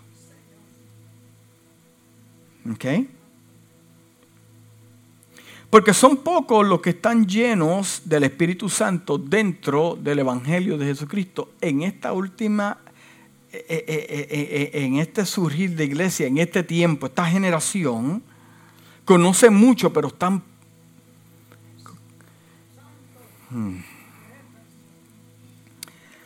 [2.72, 2.84] ¿Ok?
[5.68, 11.52] Porque son pocos los que están llenos del Espíritu Santo dentro del Evangelio de Jesucristo
[11.60, 12.78] en esta última,
[13.52, 18.22] eh, eh, eh, en este surgir de iglesia, en este tiempo, esta generación,
[19.04, 20.53] conoce mucho, pero están...
[23.54, 23.78] Hmm.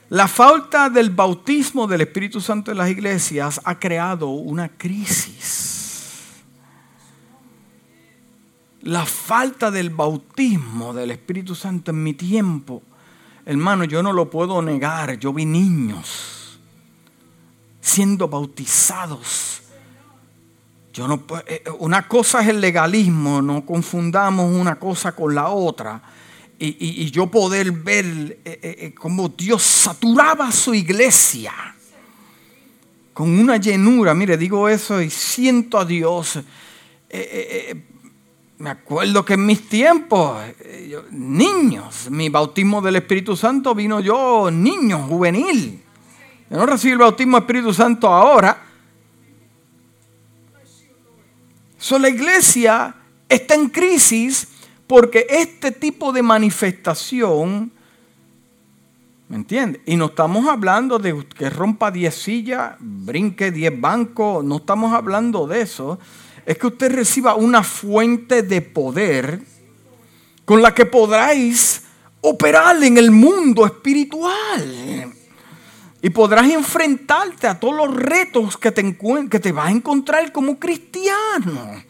[0.09, 6.43] La falta del bautismo del Espíritu Santo en las iglesias ha creado una crisis.
[8.81, 12.83] La falta del bautismo del Espíritu Santo en mi tiempo,
[13.45, 15.19] hermano, yo no lo puedo negar.
[15.19, 16.59] Yo vi niños
[17.83, 19.61] siendo bautizados.
[20.95, 26.01] Yo no, eh, una cosa es el legalismo, no confundamos una cosa con la otra
[26.61, 31.53] y, yo poder ver eh, eh, eh, cómo Dios saturaba su iglesia
[33.13, 34.15] con una llenura.
[34.15, 36.41] Mire, digo eso y siento a Dios.
[38.59, 40.41] me acuerdo que en mis tiempos,
[41.11, 45.83] niños, mi bautismo del Espíritu Santo vino yo niño, juvenil.
[46.51, 48.65] Yo no recibí el bautismo del Espíritu Santo ahora.
[51.79, 52.97] So, la iglesia
[53.29, 54.49] está en crisis
[54.89, 57.71] porque este tipo de manifestación,
[59.29, 59.83] ¿me entiende?
[59.85, 65.47] Y no estamos hablando de que rompa 10 sillas, brinque 10 bancos, no estamos hablando
[65.47, 65.99] de eso.
[66.47, 69.43] Es que usted reciba una fuente de poder
[70.47, 71.83] con la que podráis
[72.23, 75.13] operar en el mundo espiritual.
[76.01, 78.97] Y podrás enfrentarte a todos los retos que te,
[79.29, 81.88] que te vas a encontrar como cristiano.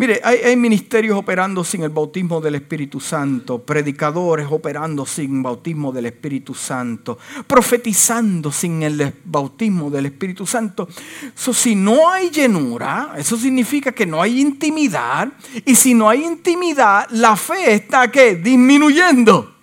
[0.00, 6.06] Mire, hay, ministerios operando sin el bautismo del Espíritu Santo, predicadores operando sin bautismo del
[6.06, 10.88] Espíritu Santo, profetizando sin el bautismo del Espíritu Santo.
[11.34, 15.28] si no hay llenura, eso significa que no hay intimidad,
[15.66, 18.36] y si no hay intimidad, la fe está ¿qué?
[18.36, 19.54] disminuyendo.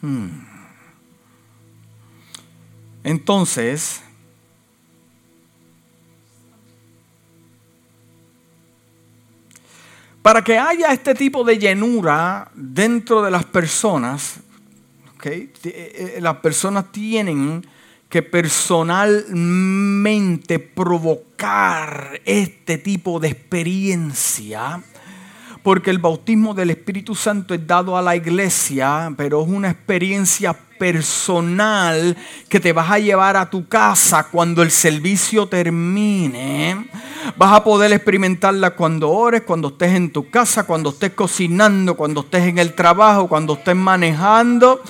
[0.00, 0.51] Hmm.
[3.04, 4.00] Entonces,
[10.22, 14.40] para que haya este tipo de llenura dentro de las personas,
[15.24, 17.66] eh, eh, las personas tienen
[18.08, 24.82] que personalmente provocar este tipo de experiencia
[25.62, 30.56] porque el bautismo del Espíritu Santo es dado a la iglesia, pero es una experiencia
[30.82, 32.16] personal
[32.48, 36.88] que te vas a llevar a tu casa cuando el servicio termine.
[37.36, 42.22] Vas a poder experimentarla cuando ores, cuando estés en tu casa, cuando estés cocinando, cuando
[42.22, 44.82] estés en el trabajo, cuando estés manejando.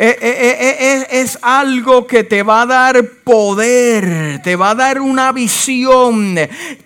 [0.00, 5.00] Eh, eh, eh, es algo que te va a dar poder, te va a dar
[5.00, 6.36] una visión,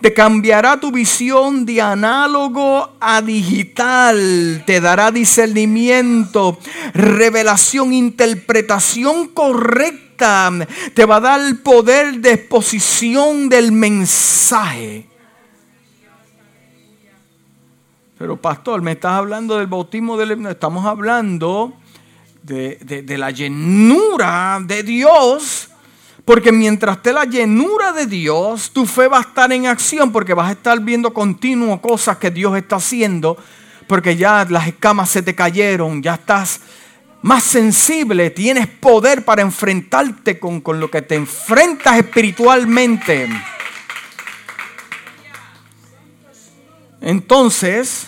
[0.01, 6.59] te cambiará tu visión de análogo a digital, te dará discernimiento,
[6.95, 10.51] revelación, interpretación correcta,
[10.95, 15.07] te va a dar poder de exposición del mensaje.
[18.17, 20.47] Pero pastor, me estás hablando del bautismo del...
[20.47, 21.75] Estamos hablando
[22.43, 25.69] de, la llenura de Dios.
[26.25, 30.35] Porque mientras esté la llenura de Dios, tu fe va a estar en acción porque
[30.35, 33.37] vas a estar viendo continuo cosas que Dios está haciendo.
[33.89, 36.61] Porque ya las escamas se te cayeron, ya estás
[37.23, 43.29] más sensible, tienes poder para enfrentarte con, con lo que te enfrentas espiritualmente.
[47.01, 48.07] Entonces,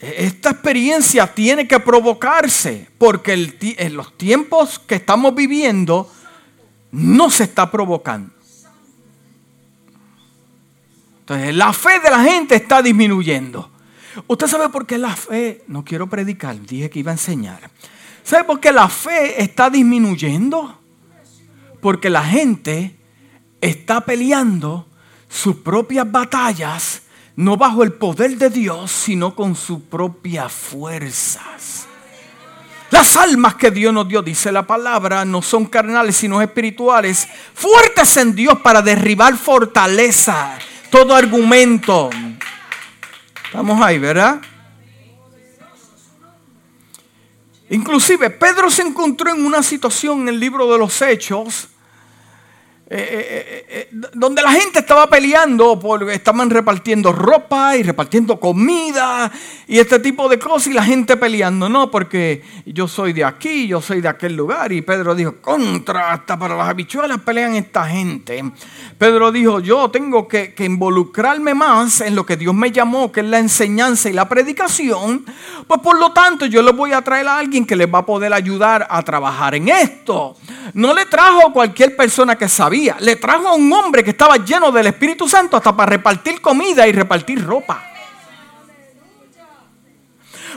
[0.00, 6.10] esta experiencia tiene que provocarse porque en los tiempos que estamos viviendo
[6.92, 8.32] no se está provocando.
[11.20, 13.70] Entonces la fe de la gente está disminuyendo.
[14.26, 17.70] Usted sabe por qué la fe, no quiero predicar, dije que iba a enseñar.
[18.22, 20.78] ¿Sabe por qué la fe está disminuyendo?
[21.80, 22.96] Porque la gente
[23.60, 24.86] está peleando
[25.28, 27.02] sus propias batallas,
[27.38, 31.86] no bajo el poder de Dios, sino con sus propias fuerzas.
[32.90, 38.16] Las almas que Dios nos dio, dice la palabra, no son carnales, sino espirituales, fuertes
[38.16, 40.58] en Dios para derribar fortaleza,
[40.90, 42.10] todo argumento.
[43.44, 44.40] Estamos ahí, ¿verdad?
[47.70, 51.68] Inclusive Pedro se encontró en una situación en el libro de los Hechos
[52.90, 59.30] eh, eh, eh, donde la gente estaba peleando porque estaban repartiendo ropa y repartiendo comida
[59.66, 63.66] y este tipo de cosas y la gente peleando, no, porque yo soy de aquí,
[63.66, 67.84] yo soy de aquel lugar y Pedro dijo, contra, hasta para las habichuelas pelean esta
[67.84, 68.42] gente.
[68.96, 73.26] Pedro dijo, yo tengo que, involucrarme más en lo que Dios me llamó, que es
[73.26, 75.26] la enseñanza y la predicación,
[75.66, 78.06] pues por lo tanto yo le voy a traer a alguien que les va a
[78.06, 80.36] poder ayudar a trabajar en esto.
[80.72, 84.70] No le trajo cualquier persona que sabía le trajo a un hombre que estaba lleno
[84.70, 87.84] del Espíritu Santo hasta para repartir comida y repartir ropa.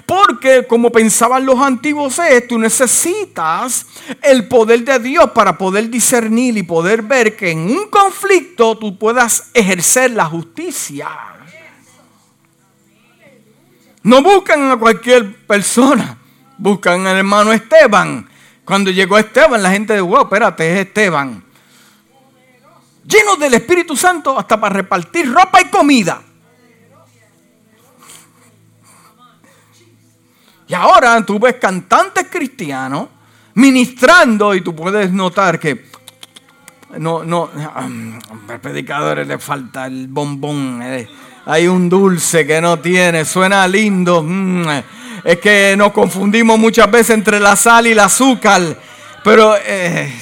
[0.06, 3.86] Porque como pensaban los antiguos es, tú necesitas
[4.22, 8.98] el poder de Dios para poder discernir y poder ver que en un conflicto tú
[8.98, 11.10] puedas ejercer la justicia.
[14.04, 16.18] No buscan a cualquier persona,
[16.58, 18.28] buscan al hermano Esteban.
[18.66, 21.51] Cuando llegó Esteban, la gente dijo, wow, espérate, es Esteban
[23.12, 26.22] llenos del Espíritu Santo hasta para repartir ropa y comida.
[30.68, 33.10] Y ahora tú ves cantantes cristianos
[33.56, 35.92] ministrando y tú puedes notar que
[36.98, 40.82] no, no, al predicador le falta el bombón.
[40.84, 41.08] Eh.
[41.46, 44.24] Hay un dulce que no tiene, suena lindo.
[44.24, 44.66] Mm,
[45.24, 48.62] es que nos confundimos muchas veces entre la sal y el azúcar.
[49.24, 50.14] Pero eh,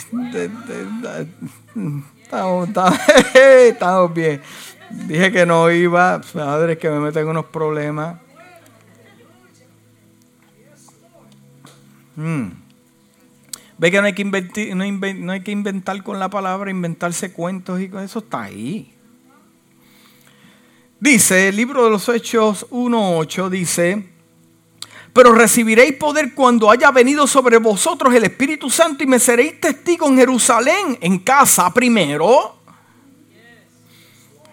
[3.34, 4.42] Estamos, bien.
[4.90, 6.22] Dije que no iba.
[6.22, 8.20] Padre, que me meten unos problemas.
[12.16, 12.50] Hmm.
[13.78, 17.80] Ve que no hay que, inventar, no, hay que inventar con la palabra, inventarse cuentos
[17.80, 18.94] y eso está ahí.
[21.00, 24.10] Dice el libro de los Hechos 1.8, dice,
[25.14, 30.08] pero recibiréis poder cuando haya venido sobre vosotros el Espíritu Santo y me seréis testigo
[30.08, 32.58] en Jerusalén, en casa primero.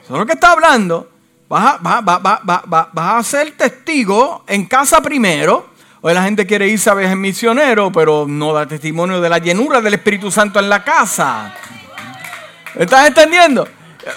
[0.03, 1.11] Eso es lo que está hablando.
[1.49, 5.71] Vas a, ser testigo en casa primero.
[6.01, 9.81] Hoy la gente quiere irse a ver misionero, pero no da testimonio de la llenura
[9.81, 11.55] del Espíritu Santo en la casa.
[12.75, 13.67] ¿Estás entendiendo?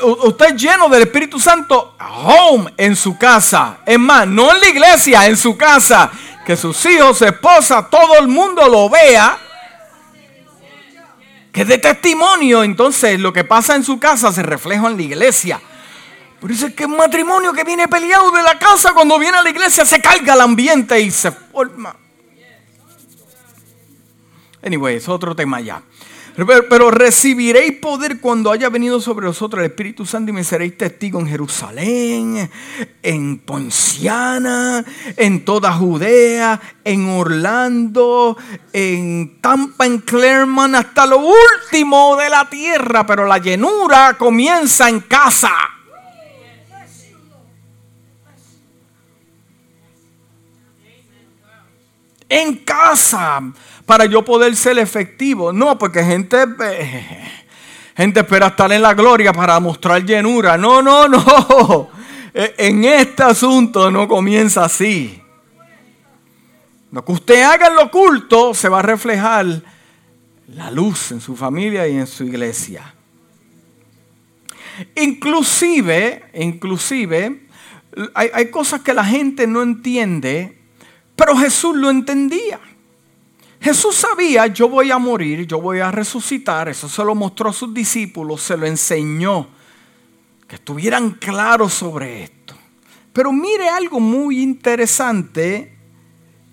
[0.01, 3.79] Usted lleno del Espíritu Santo home en su casa.
[3.85, 6.11] Es más, no en la iglesia, en su casa
[6.45, 9.37] que sus hijos, esposa, todo el mundo lo vea,
[11.51, 15.61] que de testimonio, entonces lo que pasa en su casa se refleja en la iglesia.
[16.39, 19.43] Por eso es que un matrimonio que viene peleado de la casa, cuando viene a
[19.43, 21.95] la iglesia se carga el ambiente y se forma.
[24.63, 25.83] Anyway, otro tema ya.
[26.45, 31.19] Pero, recibiréis poder cuando haya venido sobre vosotros el Espíritu Santo y me seréis testigo
[31.19, 32.49] en Jerusalén,
[33.01, 34.85] en Ponciana,
[35.17, 38.37] en toda Judea, en Orlando,
[38.71, 43.05] en Tampa, en Claremont, hasta lo último de la tierra.
[43.05, 45.51] Pero la llenura comienza en casa.
[52.31, 53.41] En casa
[53.89, 55.51] para yo poder ser efectivo.
[55.51, 57.27] No, porque gente, eh,
[57.97, 60.59] gente espera estar en la gloria para mostrar llenura.
[60.59, 61.89] No, no, no.
[62.31, 65.19] E, en este asunto no comienza así.
[66.91, 69.63] Lo que usted haga en lo oculto se va a reflejar
[70.49, 72.93] la luz en su familia y en su iglesia.
[74.97, 77.47] Inclusive, inclusive,
[78.13, 80.59] hay, hay cosas que la gente no entiende,
[81.15, 82.59] pero Jesús lo entendía.
[83.61, 87.53] Jesús sabía, yo voy a morir, yo voy a resucitar, eso se lo mostró a
[87.53, 89.49] sus discípulos, se lo enseñó,
[90.47, 92.55] que estuvieran claros sobre esto.
[93.11, 95.75] Pero mire algo muy interesante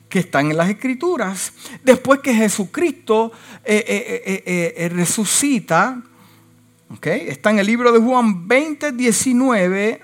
[0.09, 1.52] que está en las escrituras.
[1.84, 3.30] Después que Jesucristo
[3.64, 6.02] eh, eh, eh, resucita,
[6.90, 10.02] okay, está en el libro de Juan 20, 19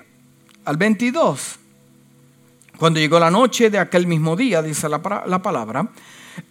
[0.65, 1.59] al 22.
[2.77, 5.89] Cuando llegó la noche de aquel mismo día, dice la, la palabra,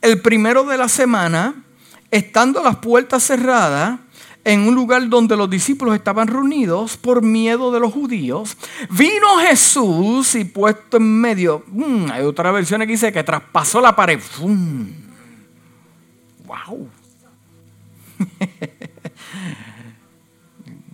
[0.01, 1.63] el primero de la semana,
[2.11, 3.99] estando las puertas cerradas,
[4.43, 8.57] en un lugar donde los discípulos estaban reunidos por miedo de los judíos,
[8.89, 13.95] vino Jesús y puesto en medio, mm, hay otra versión que dice que traspasó la
[13.95, 14.19] pared.
[16.45, 16.89] ¡Wow!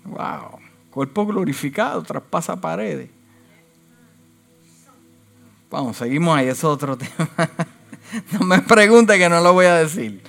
[0.06, 0.60] Wow.
[0.92, 3.10] Cuerpo glorificado traspasa paredes.
[5.70, 7.30] Vamos, seguimos ahí, eso es otro tema.
[8.32, 10.22] no me pregunte que no lo voy a decir.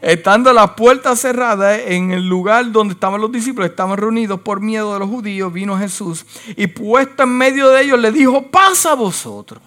[0.00, 4.92] Estando las puertas cerradas en el lugar donde estaban los discípulos, estaban reunidos por miedo
[4.92, 6.24] de los judíos, vino Jesús
[6.56, 9.62] y puesto en medio de ellos le dijo, paz a vosotros.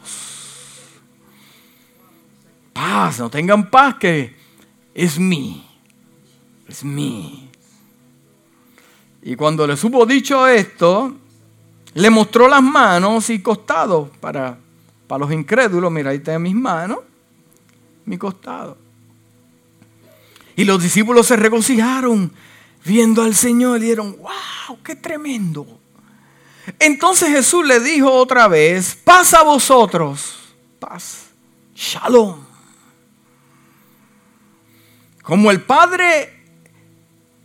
[2.73, 4.35] Paz, no tengan paz que
[4.93, 5.65] es mí,
[6.67, 7.49] es mí.
[9.21, 11.15] Y cuando le supo dicho esto,
[11.93, 14.57] le mostró las manos y costados para,
[15.07, 16.99] para los incrédulos, mira, ahí tengo mis manos,
[18.05, 18.77] mi costado.
[20.55, 22.31] Y los discípulos se regocijaron
[22.85, 25.65] viendo al Señor y dijeron, wow, qué tremendo.
[26.79, 30.35] Entonces Jesús le dijo otra vez, paz a vosotros,
[30.79, 31.27] paz,
[31.75, 32.43] shalom.
[35.21, 36.35] Como el Padre,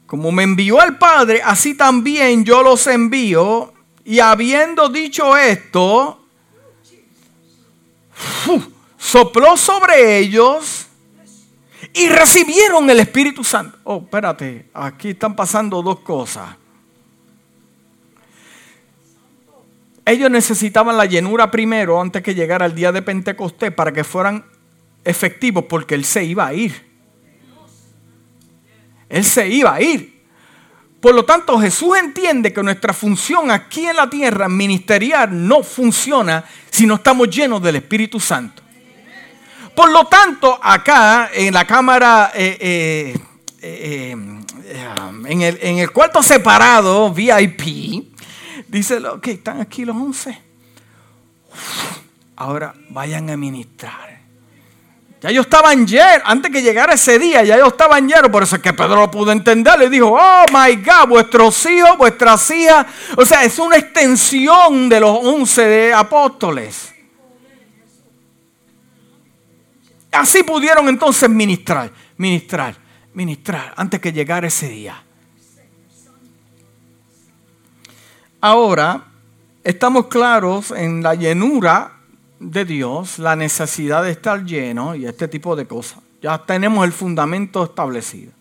[0.07, 3.73] como me envió el Padre, así también yo los envío.
[4.05, 6.20] Y habiendo dicho esto,
[9.01, 10.87] sopló sobre ellos
[11.95, 13.79] y recibieron el Espíritu Santo.
[13.85, 16.55] Oh, espérate, aquí están pasando dos cosas.
[20.05, 24.45] Ellos necesitaban la llenura primero antes que llegara el día de Pentecostés para que fueran
[25.03, 26.91] efectivos porque Él se iba a ir.
[29.09, 30.21] Él se iba a ir.
[31.01, 36.45] Por lo tanto, Jesús entiende que nuestra función aquí en la tierra ministerial no funciona
[36.71, 38.60] si no estamos llenos del Espíritu Santo.
[39.81, 43.19] Por lo tanto, acá en la cámara, eh, eh,
[43.63, 48.05] eh, en, el, en, cuarto separado, VIP,
[48.69, 50.39] dice, ok, están aquí los once.
[52.37, 54.21] Ahora vayan a ministrar.
[55.23, 58.31] Ya ellos estaban llenos, antes que llegara ese día, ya ellos estaban llenos.
[58.31, 59.79] Por eso es que Pedro lo pudo entender.
[59.79, 62.85] Le dijo, oh my God, vuestros hijos, vuestras hijas.
[63.17, 67.00] O sea, es una extensión de los once de apóstoles.
[70.13, 72.77] Así pudieron entonces ministrar, ministrar,
[73.15, 75.03] ministrar, antes que llegara ese día.
[78.41, 79.07] Ahora,
[79.63, 82.01] estamos claros en la llenura
[82.41, 86.01] de Dios, la necesidad de estar lleno y este tipo de cosas.
[86.23, 88.33] Ya tenemos el fundamento establecido.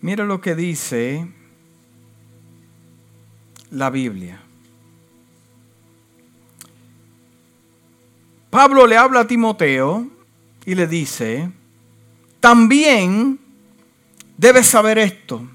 [0.00, 1.28] Mira lo que dice
[3.70, 4.47] la Biblia.
[8.50, 10.06] Pablo le habla a Timoteo
[10.64, 11.50] y le dice,
[12.40, 13.38] también
[14.36, 15.46] debes saber esto,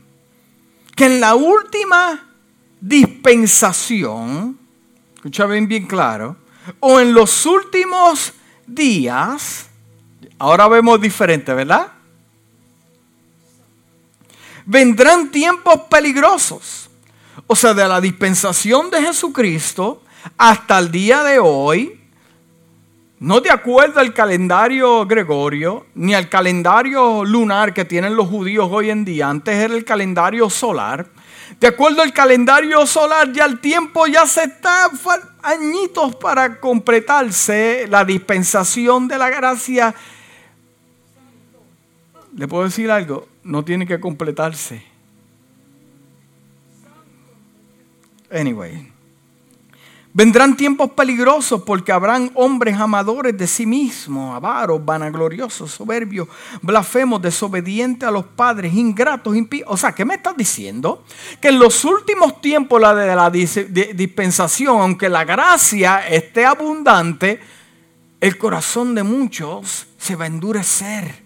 [0.95, 2.29] que en la última
[2.79, 4.57] dispensación,
[5.15, 6.37] escucha bien, bien claro,
[6.79, 8.33] o en los últimos
[8.67, 9.67] días,
[10.37, 11.91] ahora vemos diferente, ¿verdad?
[14.65, 16.89] Vendrán tiempos peligrosos.
[17.47, 20.01] O sea, de la dispensación de Jesucristo
[20.37, 22.02] hasta el día de hoy,
[23.23, 28.89] no de acuerdo al calendario gregorio, ni al calendario lunar que tienen los judíos hoy
[28.89, 29.29] en día.
[29.29, 31.07] Antes era el calendario solar.
[31.57, 34.91] De acuerdo al calendario solar, ya el tiempo ya se está
[35.41, 39.95] añitos para completarse la dispensación de la gracia.
[42.35, 43.29] ¿Le puedo decir algo?
[43.41, 44.83] No tiene que completarse.
[48.29, 48.92] Anyway.
[50.15, 56.27] Vendrán tiempos peligrosos porque habrán hombres amadores de sí mismos, avaros, vanagloriosos, soberbios,
[56.61, 59.67] blasfemos, desobedientes a los padres, ingratos, impíos.
[59.71, 61.03] O sea, ¿qué me estás diciendo?
[61.41, 67.39] Que en los últimos tiempos de la dispensación, aunque la gracia esté abundante,
[68.21, 71.23] el corazón de muchos se va a endurecer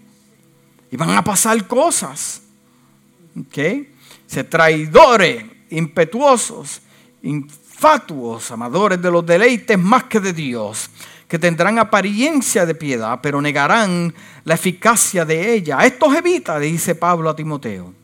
[0.90, 2.40] y van a pasar cosas.
[3.38, 3.86] ¿Ok?
[4.26, 6.80] Se traidores, impetuosos,
[7.78, 10.90] fatuos, amadores de los deleites más que de Dios,
[11.28, 14.12] que tendrán apariencia de piedad, pero negarán
[14.44, 15.78] la eficacia de ella.
[15.84, 17.94] Estos evita, dice Pablo a Timoteo.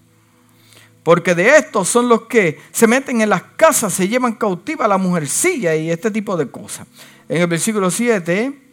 [1.02, 4.88] Porque de estos son los que se meten en las casas, se llevan cautiva a
[4.88, 6.86] la mujercilla y este tipo de cosas.
[7.28, 8.63] En el versículo 7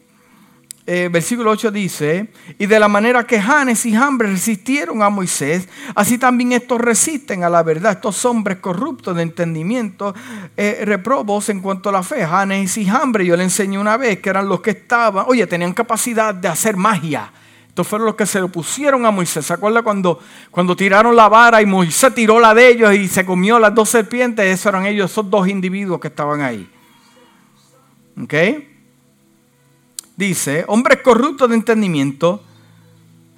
[0.93, 2.27] eh, versículo 8 dice,
[2.59, 7.45] y de la manera que Janes y Jambres resistieron a Moisés, así también estos resisten
[7.45, 10.13] a la verdad, estos hombres corruptos de entendimiento,
[10.57, 12.25] eh, reprobos en cuanto a la fe.
[12.25, 15.71] Janes y Jambres, yo le enseñé una vez que eran los que estaban, oye, tenían
[15.71, 17.31] capacidad de hacer magia.
[17.69, 19.45] Estos fueron los que se lo pusieron a Moisés.
[19.45, 20.19] ¿Se acuerda cuando,
[20.49, 23.87] cuando tiraron la vara y Moisés tiró la de ellos y se comió las dos
[23.87, 24.45] serpientes?
[24.45, 26.69] Esos eran ellos, esos dos individuos que estaban ahí.
[28.21, 28.33] ¿Ok?
[30.21, 32.43] Dice, hombres corruptos de entendimiento,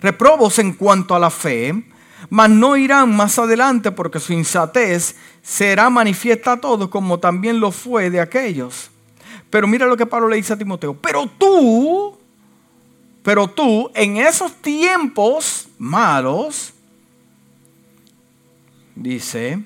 [0.02, 1.86] reprobos en cuanto a la fe,
[2.30, 7.72] mas no irán más adelante porque su insatez será manifiesta a todos como también lo
[7.72, 8.92] fue de aquellos.
[9.50, 12.18] Pero mira lo que Pablo le dice a Timoteo, pero tú,
[13.24, 16.74] pero tú en esos tiempos malos,
[18.96, 19.64] dice,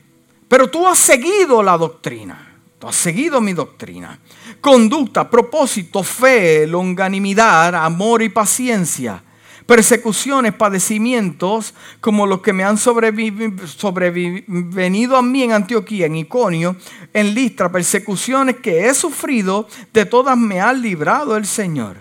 [0.47, 4.19] pero tú has seguido la doctrina, tú has seguido mi doctrina.
[4.61, 9.23] Conducta, propósito, fe, longanimidad, amor y paciencia
[9.67, 16.77] persecuciones, padecimientos, como los que me han sobrevenido a mí en Antioquía, en Iconio,
[17.13, 21.97] en Listra, persecuciones que he sufrido, de todas me ha librado el Señor.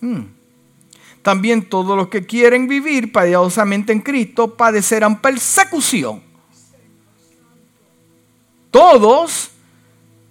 [0.00, 0.26] Hmm.
[1.22, 6.22] También todos los que quieren vivir piadosamente en Cristo padecerán persecución.
[8.70, 9.50] Todos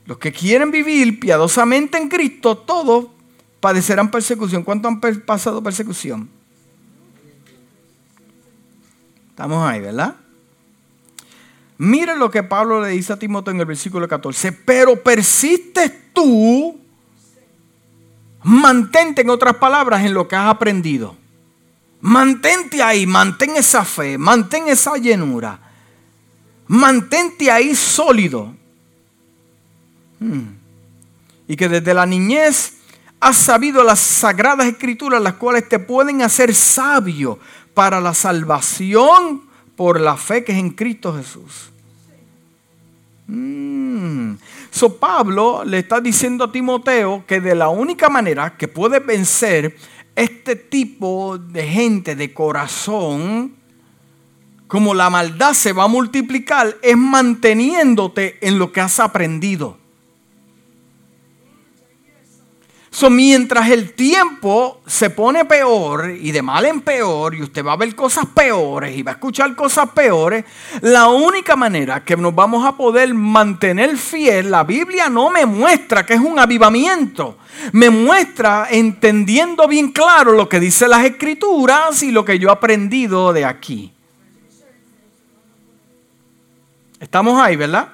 [0.07, 3.07] los que quieren vivir piadosamente en Cristo, todos
[3.59, 4.63] padecerán persecución.
[4.63, 6.29] ¿Cuánto han pasado persecución?
[9.29, 10.15] Estamos ahí, ¿verdad?
[11.77, 14.53] Mire lo que Pablo le dice a Timoteo en el versículo 14.
[14.53, 16.79] Pero persistes tú,
[18.43, 21.17] mantente en otras palabras en lo que has aprendido.
[21.99, 25.59] Mantente ahí, mantén esa fe, mantén esa llenura.
[26.67, 28.55] Mantente ahí sólido.
[30.19, 30.55] Hmm.
[31.47, 32.73] Y que desde la niñez
[33.19, 37.39] has sabido las sagradas escrituras, las cuales te pueden hacer sabio
[37.73, 39.43] para la salvación
[39.75, 41.71] por la fe que es en Cristo Jesús.
[43.27, 44.35] Mm.
[44.71, 49.75] So Pablo le está diciendo a Timoteo que de la única manera que puede vencer
[50.15, 53.53] este tipo de gente de corazón,
[54.67, 59.77] como la maldad se va a multiplicar, es manteniéndote en lo que has aprendido.
[63.11, 67.77] Mientras el tiempo se pone peor y de mal en peor, y usted va a
[67.77, 70.43] ver cosas peores y va a escuchar cosas peores,
[70.81, 76.05] la única manera que nos vamos a poder mantener fiel, la Biblia no me muestra
[76.05, 77.37] que es un avivamiento,
[77.71, 82.51] me muestra entendiendo bien claro lo que dice las escrituras y lo que yo he
[82.51, 83.93] aprendido de aquí.
[86.99, 87.89] Estamos ahí, ¿verdad?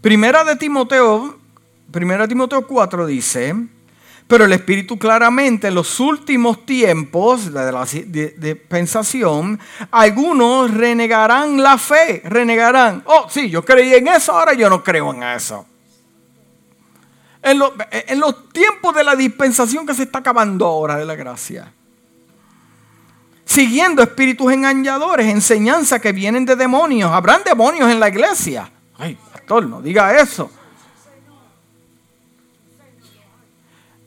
[0.00, 1.45] Primera de Timoteo
[1.96, 3.54] 1 Timoteo 4 dice,
[4.26, 9.58] pero el Espíritu claramente en los últimos tiempos de la dispensación,
[9.90, 13.02] algunos renegarán la fe, renegarán.
[13.06, 15.64] Oh, sí, yo creí en eso, ahora yo no creo en eso.
[17.42, 21.72] En, en los tiempos de la dispensación que se está acabando ahora de la gracia.
[23.44, 27.12] Siguiendo espíritus engañadores, enseñanza que vienen de demonios.
[27.12, 28.68] Habrán demonios en la iglesia.
[28.98, 30.50] Ay, pastor, no diga eso.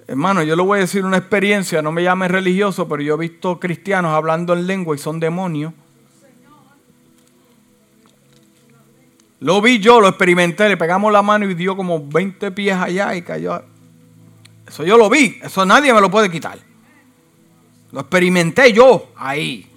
[0.09, 3.17] Hermano, yo le voy a decir una experiencia, no me llame religioso, pero yo he
[3.19, 5.71] visto cristianos hablando en lengua y son demonios.
[9.39, 13.13] Lo vi yo, lo experimenté, le pegamos la mano y dio como 20 pies allá
[13.13, 13.61] y cayó.
[14.67, 16.57] Eso yo lo vi, eso nadie me lo puede quitar.
[17.91, 19.69] Lo experimenté yo ahí,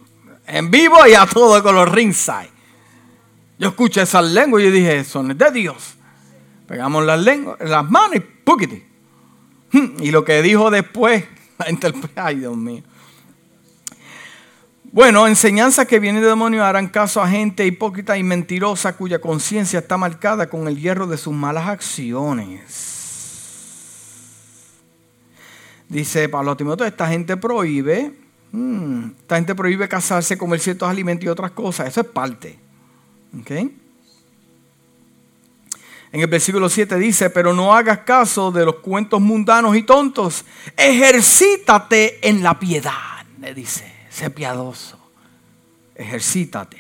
[0.47, 2.49] en vivo y a todo con los ringside.
[3.59, 5.93] Yo escuché esas lenguas y dije, son de Dios.
[6.67, 8.92] Pegamos las lenguas, las manos y ¡puquiti!
[10.01, 11.25] Y lo que dijo después,
[12.17, 12.83] ay Dios mío.
[14.93, 19.79] Bueno, enseñanzas que vienen de demonios harán caso a gente hipócrita y mentirosa cuya conciencia
[19.79, 23.01] está marcada con el hierro de sus malas acciones.
[25.89, 28.13] Dice Pablo Timoteo, esta gente prohíbe,
[28.51, 31.89] hmm, esta gente prohíbe casarse, comer ciertos alimentos y otras cosas.
[31.89, 32.59] Eso es parte.
[33.41, 33.75] ¿Okay?
[36.13, 40.45] En el versículo 7 dice, pero no hagas caso de los cuentos mundanos y tontos.
[40.77, 43.91] Ejercítate en la piedad, le dice.
[44.11, 44.99] Sé piadoso.
[45.95, 46.77] Ejercítate.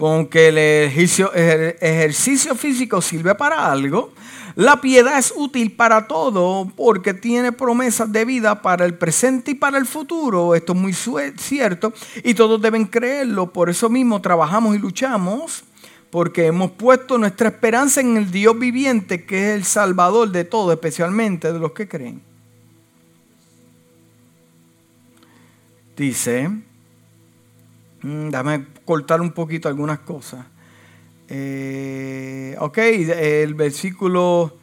[0.00, 4.12] Aunque el ejercicio, el ejercicio físico sirve para algo,
[4.56, 9.54] la piedad es útil para todo porque tiene promesas de vida para el presente y
[9.54, 10.56] para el futuro.
[10.56, 11.92] Esto es muy cierto
[12.24, 13.52] y todos deben creerlo.
[13.52, 15.62] Por eso mismo trabajamos y luchamos
[16.10, 20.72] porque hemos puesto nuestra esperanza en el Dios viviente, que es el Salvador de todo,
[20.72, 22.22] especialmente de los que creen.
[25.96, 26.48] Dice,
[28.02, 30.46] mm, dame cortar un poquito algunas cosas.
[31.28, 34.56] Eh, ok, el versículo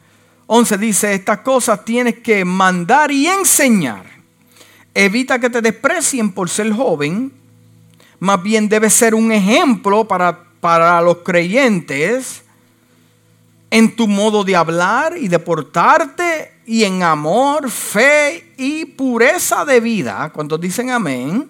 [0.46, 4.04] 11 dice, estas cosas tienes que mandar y enseñar.
[4.94, 7.32] Evita que te desprecien por ser joven,
[8.18, 12.42] más bien debes ser un ejemplo para para los creyentes
[13.70, 19.80] en tu modo de hablar y de portarte y en amor, fe y pureza de
[19.80, 20.30] vida.
[20.32, 21.48] ¿Cuántos dicen amén?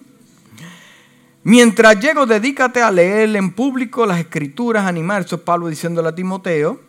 [1.43, 5.21] Mientras llego, dedícate a leer en público las escrituras, animar.
[5.21, 6.81] Eso es Pablo diciéndole a Timoteo.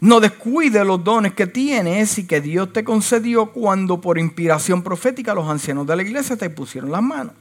[0.00, 5.34] No descuide los dones que tienes y que Dios te concedió cuando por inspiración profética
[5.34, 7.34] los ancianos de la iglesia te pusieron las manos.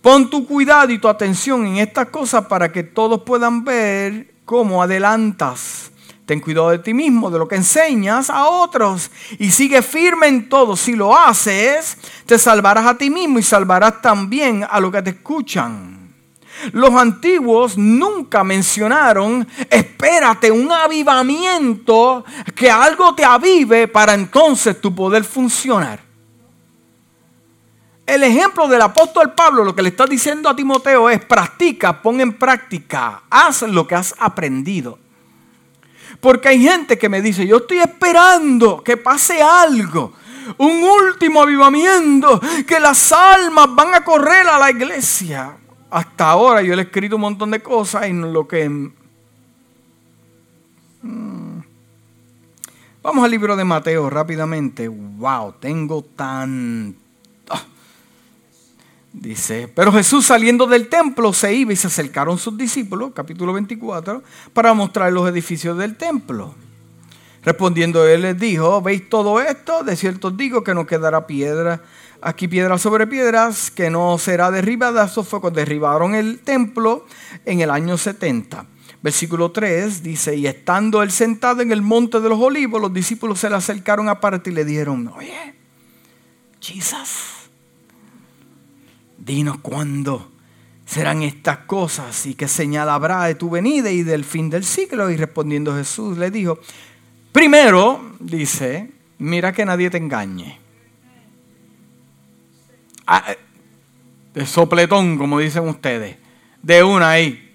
[0.00, 4.82] Pon tu cuidado y tu atención en estas cosas para que todos puedan ver cómo
[4.82, 5.90] adelantas.
[6.24, 10.48] Ten cuidado de ti mismo, de lo que enseñas a otros y sigue firme en
[10.48, 10.76] todo.
[10.76, 11.96] Si lo haces,
[12.26, 16.14] te salvarás a ti mismo y salvarás también a los que te escuchan.
[16.72, 22.24] Los antiguos nunca mencionaron, espérate, un avivamiento,
[22.54, 26.07] que algo te avive para entonces tu poder funcionar.
[28.08, 32.22] El ejemplo del apóstol Pablo lo que le está diciendo a Timoteo es practica, pon
[32.22, 34.98] en práctica, haz lo que has aprendido.
[36.18, 40.14] Porque hay gente que me dice, yo estoy esperando que pase algo,
[40.56, 45.58] un último avivamiento, que las almas van a correr a la iglesia.
[45.90, 48.70] Hasta ahora yo le he escrito un montón de cosas y lo que...
[51.02, 51.60] Mm.
[53.02, 54.88] Vamos al libro de Mateo rápidamente.
[54.88, 56.96] Wow, tengo tan
[59.20, 64.22] Dice, pero Jesús saliendo del templo se iba y se acercaron sus discípulos, capítulo 24,
[64.52, 66.54] para mostrar los edificios del templo.
[67.42, 69.82] Respondiendo él les dijo, ¿veis todo esto?
[69.82, 71.82] De cierto os digo que no quedará piedra,
[72.20, 75.06] aquí piedra sobre piedras, que no será derribada.
[75.06, 77.04] Eso fue cuando derribaron el templo
[77.44, 78.66] en el año 70.
[79.02, 83.40] Versículo 3 dice, y estando él sentado en el monte de los olivos, los discípulos
[83.40, 85.54] se le acercaron aparte y le dijeron, oye,
[86.60, 87.37] Jesus
[89.18, 90.30] dinos cuándo
[90.86, 95.10] serán estas cosas y qué señal habrá de tu venida y del fin del siglo.
[95.10, 96.58] Y respondiendo Jesús le dijo,
[97.30, 100.58] primero, dice, mira que nadie te engañe.
[103.06, 103.38] Ah, eh,
[104.34, 106.16] de sopletón, como dicen ustedes,
[106.62, 107.52] de una ahí,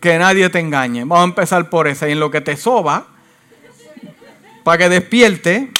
[0.00, 1.00] que nadie te engañe.
[1.00, 2.08] Vamos a empezar por esa.
[2.08, 3.06] Y en lo que te soba,
[4.64, 5.70] para que despierte,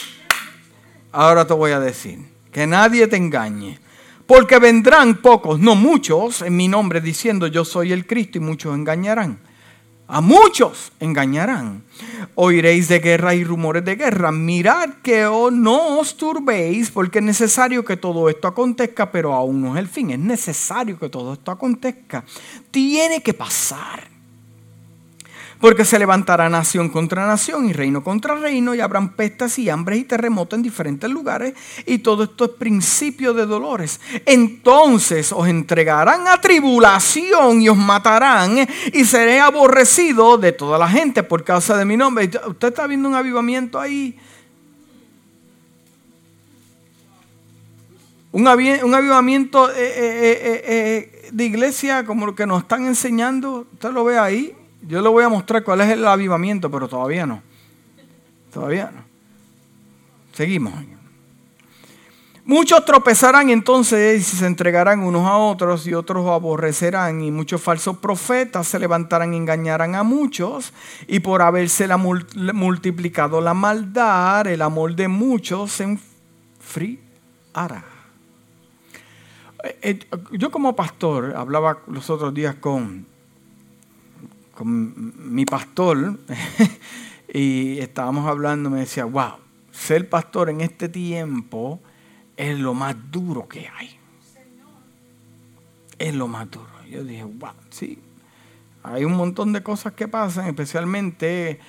[1.13, 2.21] ahora te voy a decir,
[2.53, 3.79] que nadie te engañe.
[4.27, 8.75] Porque vendrán pocos, no muchos, en mi nombre diciendo yo soy el Cristo y muchos
[8.75, 9.39] engañarán.
[10.09, 11.83] A muchos engañarán.
[12.37, 14.31] Oiréis de guerra y rumores de guerra.
[14.31, 19.75] Mirad que no os turbéis, porque es necesario que todo esto acontezca, pero aún no
[19.75, 20.11] es el fin.
[20.11, 22.25] Es necesario que todo esto acontezca.
[22.71, 24.16] Tiene que pasar.
[25.61, 30.01] Porque se levantará nación contra nación y reino contra reino y habrán pestas y hambres
[30.01, 31.55] y terremotos en diferentes lugares
[31.87, 34.01] y todo esto es principio de dolores.
[34.27, 41.23] Entonces os entregarán a tribulación y os matarán y seré aborrecido de toda la gente
[41.23, 42.31] por causa de mi nombre.
[42.47, 44.19] Usted está viendo un avivamiento ahí.
[48.37, 53.67] Un, avivamiento eh, eh, eh, de iglesia como lo que nos están enseñando.
[53.73, 54.55] Usted lo ve ahí.
[54.87, 57.43] Yo le voy a mostrar cuál es el avivamiento, pero todavía no.
[58.53, 59.03] Todavía no.
[60.33, 60.73] Seguimos.
[62.45, 67.99] Muchos tropezarán entonces y se entregarán unos a otros y otros aborrecerán y muchos falsos
[67.99, 70.73] profetas se levantarán y engañarán a muchos
[71.09, 75.99] y por haberse multiplicado la maldad, el amor de muchos se
[76.63, 77.85] enfriará.
[79.65, 79.99] Eh, eh,
[80.31, 83.07] yo como pastor hablaba los otros días con
[84.57, 86.19] con mi pastor
[87.33, 89.35] y estábamos hablando, me decía, wow,
[89.71, 91.81] ser pastor en este tiempo
[92.37, 93.99] es lo más duro que hay.
[95.99, 96.69] Es lo más duro.
[96.91, 97.99] Yo dije, wow, sí.
[98.83, 101.61] Hay un montón de cosas que pasan, especialmente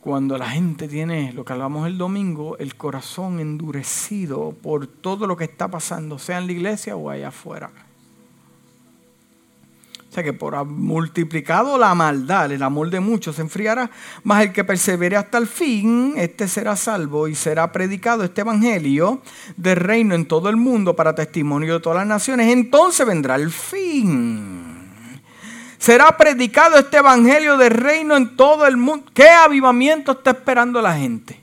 [0.00, 5.36] cuando la gente tiene, lo que hablamos el domingo, el corazón endurecido por todo lo
[5.36, 7.70] que está pasando, sea en la iglesia o allá afuera.
[10.14, 13.90] O sea que por multiplicado la maldad, el amor de muchos se enfriará,
[14.22, 19.22] mas el que persevere hasta el fin, este será salvo y será predicado este evangelio
[19.56, 22.52] del reino en todo el mundo para testimonio de todas las naciones.
[22.52, 24.92] Entonces vendrá el fin.
[25.78, 29.10] Será predicado este evangelio del reino en todo el mundo.
[29.12, 31.40] ¿Qué avivamiento está esperando la gente?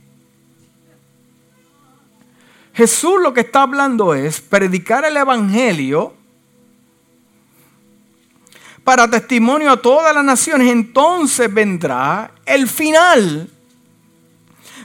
[2.74, 6.21] Jesús lo que está hablando es predicar el evangelio
[8.92, 13.50] para testimonio a todas las naciones, entonces vendrá el final.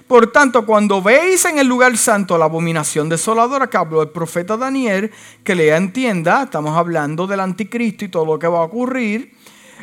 [0.07, 4.57] Por tanto, cuando veis en el lugar santo la abominación desoladora que habló el profeta
[4.57, 5.11] Daniel,
[5.43, 9.35] que lea entienda, estamos hablando del anticristo y todo lo que va a ocurrir,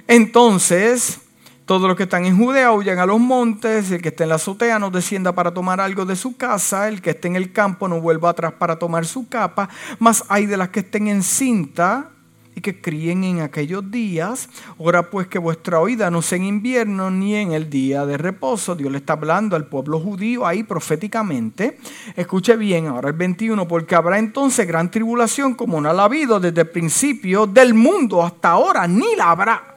[0.08, 1.20] entonces
[1.66, 4.36] todos los que están en Judea huyan a los montes, el que esté en la
[4.36, 7.90] azotea no descienda para tomar algo de su casa, el que esté en el campo
[7.90, 9.68] no vuelva atrás para tomar su capa,
[10.00, 12.13] más hay de las que estén en cinta
[12.56, 14.50] y que críen en aquellos días.
[14.80, 18.76] Ahora pues que vuestra oída no sea en invierno ni en el día de reposo.
[18.76, 21.80] Dios le está hablando al pueblo judío ahí proféticamente.
[22.16, 26.40] Escuche bien ahora el 21, porque habrá entonces gran tribulación como no la ha habido
[26.40, 29.76] desde el principio del mundo hasta ahora, ni la habrá.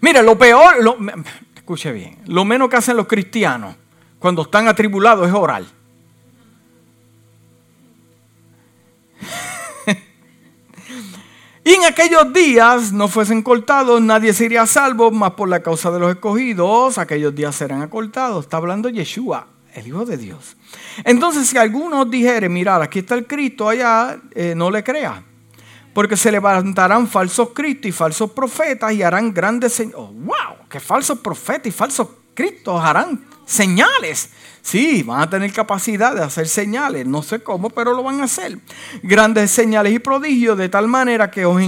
[0.00, 0.96] Mire, lo peor, lo,
[1.54, 3.76] escuche bien, lo menos que hacen los cristianos
[4.18, 5.81] cuando están atribulados es orar.
[11.64, 16.00] Y en aquellos días no fuesen cortados, nadie sería salvo, más por la causa de
[16.00, 18.44] los escogidos, aquellos días serán acortados.
[18.44, 20.56] Está hablando Yeshua, el Hijo de Dios.
[21.04, 25.22] Entonces, si alguno dijere, mirad, aquí está el Cristo, allá, eh, no le crea.
[25.94, 30.00] Porque se levantarán falsos cristos y falsos profetas y harán grandes señales.
[30.00, 30.68] Oh, ¡Wow!
[30.68, 34.30] Que falsos profetas y falsos cristos harán señales.
[34.62, 38.24] Sí, van a tener capacidad de hacer señales, no sé cómo, pero lo van a
[38.24, 38.58] hacer.
[39.02, 41.60] Grandes señales y prodigios de tal manera que os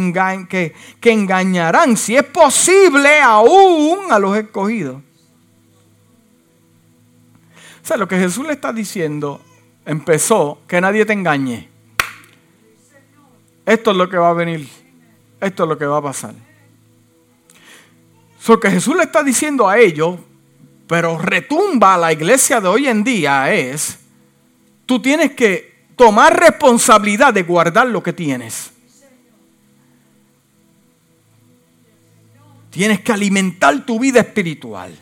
[0.49, 5.03] que, que engañarán, si es posible, aún a los escogidos.
[7.83, 9.41] O sea, lo que Jesús le está diciendo
[9.85, 11.69] empezó, que nadie te engañe.
[13.67, 14.69] Esto es lo que va a venir.
[15.41, 16.35] Esto es lo que va a pasar.
[18.47, 20.19] Lo que Jesús le está diciendo a ellos
[20.87, 23.99] pero retumba a la iglesia de hoy en día es,
[24.87, 28.71] tú tienes que tomar responsabilidad de guardar lo que tienes.
[32.71, 34.93] Tienes que alimentar tu vida espiritual.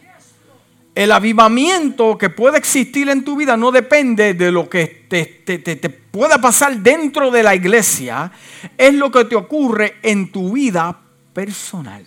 [0.94, 5.88] El avivamiento que puede existir en tu vida no depende de lo que te, te,
[5.88, 8.30] pueda pasar dentro de la iglesia,
[8.76, 11.00] es lo que te ocurre en tu vida
[11.32, 12.04] personal.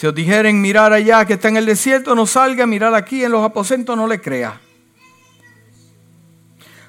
[0.00, 3.32] Si os dijeren mirar allá que está en el desierto, no salga, mirar aquí en
[3.32, 4.58] los aposentos, no le crea.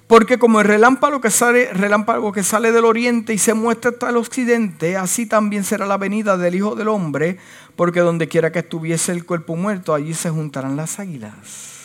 [0.07, 4.11] Porque como el relámpago que, sale, relámpago que sale del oriente y se muestra hasta
[4.11, 7.37] el occidente, así también será la venida del Hijo del Hombre,
[7.75, 11.80] porque donde quiera que estuviese el cuerpo muerto, allí se juntarán las águilas.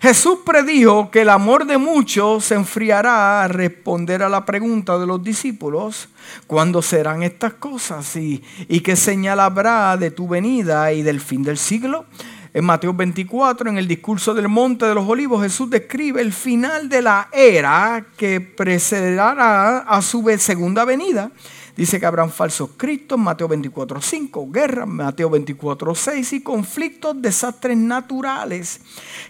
[0.00, 5.06] Jesús predijo que el amor de muchos se enfriará a responder a la pregunta de
[5.06, 6.08] los discípulos,
[6.46, 8.16] ¿cuándo serán estas cosas?
[8.16, 12.06] ¿Y, y qué señal habrá de tu venida y del fin del siglo?
[12.54, 16.88] En Mateo 24, en el discurso del Monte de los Olivos, Jesús describe el final
[16.88, 21.30] de la era que precederá a su segunda venida
[21.80, 28.82] Dice que habrán falsos cristos, Mateo 24.5, guerra, Mateo 24.6 y conflictos, desastres naturales.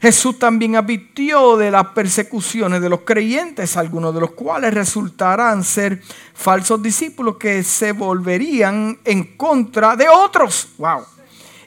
[0.03, 6.03] Jesús también advirtió de las persecuciones de los creyentes, algunos de los cuales resultarán ser
[6.34, 10.70] falsos discípulos que se volverían en contra de otros.
[10.76, 11.20] ¡Wow!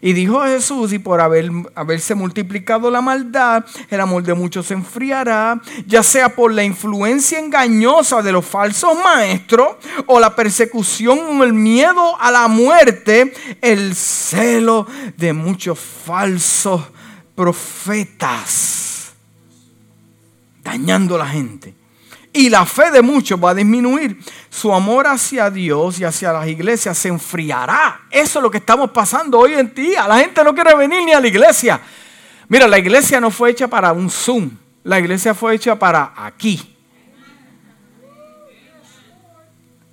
[0.05, 4.73] Y dijo Jesús, y por haber, haberse multiplicado la maldad, el amor de muchos se
[4.73, 11.43] enfriará, ya sea por la influencia engañosa de los falsos maestros, o la persecución o
[11.45, 13.31] el miedo a la muerte,
[13.61, 14.85] el celo
[15.15, 16.81] de muchos falsos
[17.33, 19.13] profetas,
[20.65, 21.82] dañando a la gente
[22.33, 24.19] y la fe de muchos va a disminuir.
[24.49, 28.01] Su amor hacia Dios y hacia las iglesias se enfriará.
[28.09, 30.07] Eso es lo que estamos pasando hoy en día.
[30.07, 31.79] La gente no quiere venir ni a la iglesia.
[32.49, 34.49] Mira, la iglesia no fue hecha para un Zoom.
[34.83, 36.75] La iglesia fue hecha para aquí.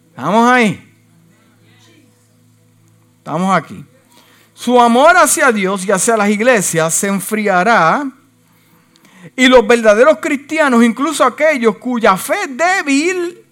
[0.09, 0.93] ¿Estamos ahí?
[3.19, 3.85] Estamos aquí.
[4.55, 8.05] Su amor hacia Dios y hacia las iglesias se enfriará
[9.37, 13.45] y los verdaderos cristianos, incluso aquellos cuya fe débil,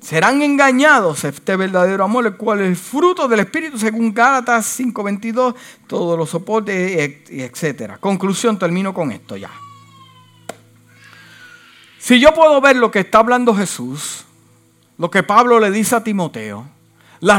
[0.00, 1.24] serán engañados.
[1.24, 5.54] Este verdadero amor, el cual es el fruto del Espíritu, según Gálatas 5:22,
[5.86, 7.98] todos los soportes, etc.
[8.00, 9.50] Conclusión, termino con esto ya.
[11.98, 14.24] Si yo puedo ver lo que está hablando Jesús,
[14.96, 16.66] lo que Pablo le dice a Timoteo,
[17.20, 17.38] la,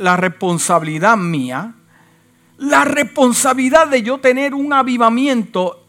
[0.00, 1.74] la responsabilidad mía,
[2.58, 5.81] la responsabilidad de yo tener un avivamiento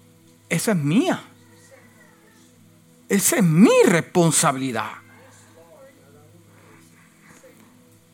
[0.49, 1.21] esa es mía.
[3.09, 4.91] Esa es mi responsabilidad.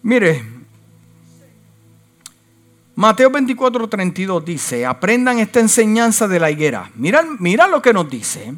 [0.02, 0.44] Mire,
[2.96, 6.92] Mateo 24, 32 dice, aprendan esta enseñanza de la higuera.
[6.96, 8.56] Mira, mira lo que nos dice.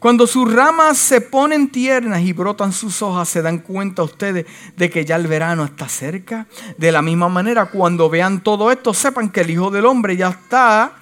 [0.00, 4.46] Cuando sus ramas se ponen tiernas y brotan sus hojas, se dan cuenta ustedes
[4.76, 6.46] de que ya el verano está cerca.
[6.76, 10.30] De la misma manera, cuando vean todo esto, sepan que el Hijo del Hombre ya
[10.30, 10.96] está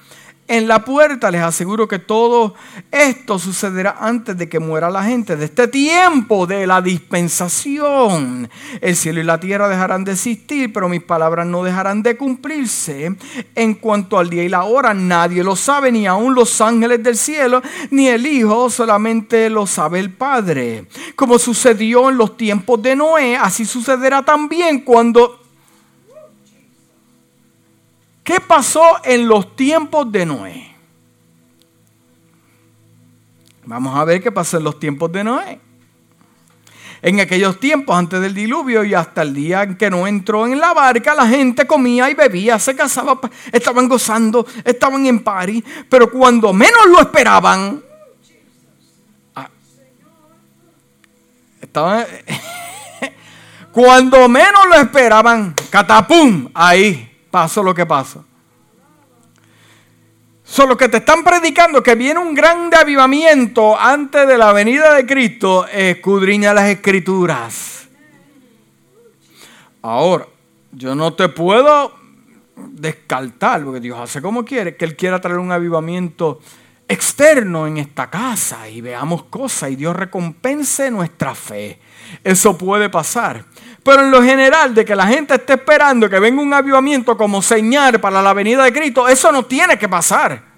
[0.49, 1.30] en la puerta.
[1.30, 2.55] Les aseguro que todo
[2.90, 8.49] esto sucederá antes de que muera la gente de este tiempo de la dispensación.
[8.80, 13.16] El cielo y la tierra dejarán de existir, pero mis palabras no dejarán de cumplirse.
[13.55, 17.16] En cuanto al día y la hora, nadie lo sabe, ni aun los ángeles del
[17.16, 20.86] cielo, ni el Hijo, solamente lo sabe el Padre.
[21.16, 25.41] Como sucedió en los tiempos de Noé, así sucederá también cuando
[28.23, 30.77] ¿Qué pasó en los tiempos de Noé?
[33.64, 35.61] Vamos a ver qué pasó en los tiempos de Noé.
[37.01, 40.61] En aquellos tiempos, antes del diluvio y hasta el día en que no entró en
[40.61, 43.18] la barca, la gente comía y bebía, se casaba,
[43.51, 47.83] estaban gozando, estaban en pari, pero cuando menos lo esperaban,
[49.35, 49.49] ah,
[53.73, 58.24] cuando menos lo esperaban, catapum, ahí pasó lo que pasó.
[60.45, 65.07] Solo que te están predicando que viene un grande avivamiento antes de la venida de
[65.07, 67.89] Cristo, escudriña las escrituras.
[69.80, 70.26] Ahora,
[70.72, 71.95] yo no te puedo
[72.55, 76.39] descartar, porque Dios hace como quiere, que Él quiera traer un avivamiento
[76.87, 81.78] externo en esta casa y veamos cosas y Dios recompense nuestra fe.
[82.22, 83.47] Eso puede pasar.
[83.85, 87.43] Pero en lo general, de que la gente esté esperando que venga un avivamiento como
[87.43, 90.53] señal para la venida de Cristo, eso no tiene que pasar.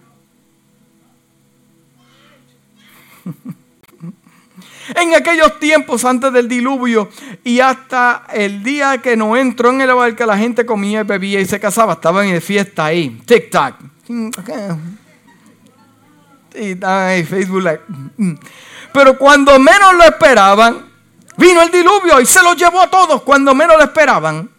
[4.94, 7.08] en aquellos tiempos antes del diluvio
[7.42, 11.40] y hasta el día que no entró en el barco, la gente comía y bebía
[11.40, 13.76] y se casaba, estaban en fiesta ahí, tic tac.
[17.26, 17.64] Facebook
[18.92, 20.93] Pero cuando menos lo esperaban,
[21.36, 24.50] Vino el diluvio y se lo llevó a todos cuando menos lo esperaban.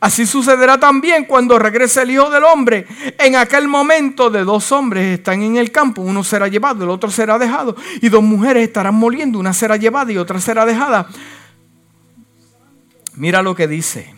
[0.00, 2.86] Así sucederá también cuando regrese el Hijo del Hombre.
[3.18, 7.10] En aquel momento de dos hombres están en el campo, uno será llevado, el otro
[7.10, 11.08] será dejado, y dos mujeres estarán moliendo, una será llevada y otra será dejada.
[13.14, 14.14] Mira lo que dice.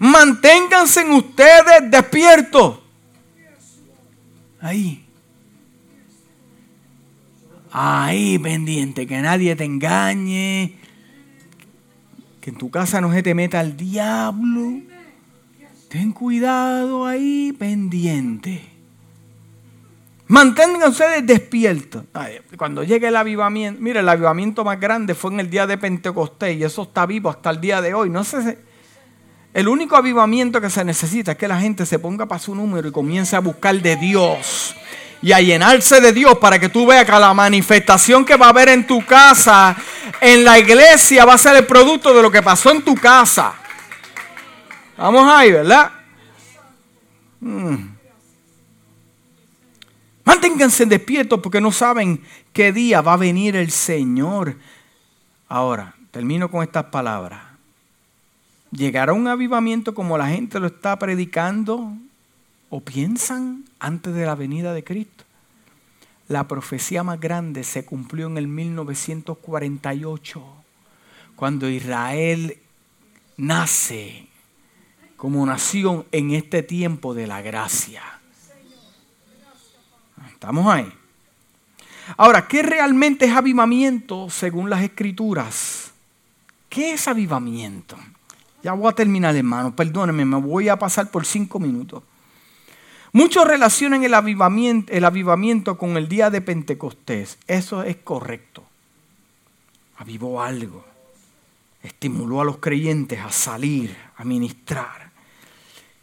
[0.00, 2.80] Manténganse ustedes despiertos.
[4.60, 5.04] Ahí.
[7.70, 10.80] Ahí pendiente, que nadie te engañe,
[12.46, 14.80] que en tu casa no se te meta el diablo.
[15.88, 18.62] Ten cuidado ahí, pendiente.
[20.28, 22.04] Manténganse ustedes despiertos.
[22.56, 26.56] Cuando llegue el avivamiento, mire, el avivamiento más grande fue en el día de Pentecostés
[26.56, 28.10] y eso está vivo hasta el día de hoy.
[28.10, 28.58] No sé,
[29.52, 32.86] el único avivamiento que se necesita es que la gente se ponga para su número
[32.86, 34.76] y comience a buscar de Dios
[35.22, 38.50] y a llenarse de Dios para que tú veas que la manifestación que va a
[38.50, 39.76] haber en tu casa,
[40.20, 43.54] en la iglesia, va a ser el producto de lo que pasó en tu casa.
[44.96, 45.90] Vamos ahí, ¿verdad?
[47.40, 47.96] Hmm.
[50.24, 54.56] Manténganse despiertos porque no saben qué día va a venir el Señor.
[55.48, 57.40] Ahora, termino con estas palabras.
[58.72, 61.92] ¿Llegará un avivamiento como la gente lo está predicando
[62.70, 65.24] o piensan antes de la venida de Cristo.
[66.28, 70.42] La profecía más grande se cumplió en el 1948,
[71.36, 72.58] cuando Israel
[73.36, 74.26] nace
[75.16, 78.02] como nación en este tiempo de la gracia.
[80.32, 80.92] ¿Estamos ahí?
[82.16, 85.92] Ahora, ¿qué realmente es avivamiento según las escrituras?
[86.68, 87.96] ¿Qué es avivamiento?
[88.62, 89.74] Ya voy a terminar, hermano.
[89.74, 92.02] Perdónenme, me voy a pasar por cinco minutos.
[93.16, 97.38] Muchos relacionan el avivamiento, con el día de Pentecostés.
[97.46, 98.62] Eso es correcto.
[99.96, 100.84] Avivó algo.
[101.82, 105.10] Estimuló a los creyentes a salir, a ministrar.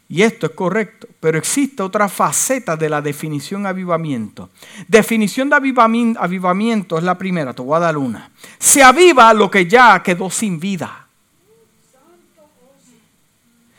[0.08, 4.50] Y esto es correcto, pero existe otra faceta de la definición avivamiento.
[4.88, 8.32] Definición de avivamiento, avivamiento es la primera, te voy a dar una.
[8.58, 11.06] Se aviva lo que ya quedó sin vida.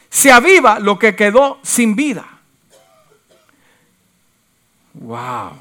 [0.10, 2.35] Se aviva lo que quedó sin vida.
[5.00, 5.52] Wow.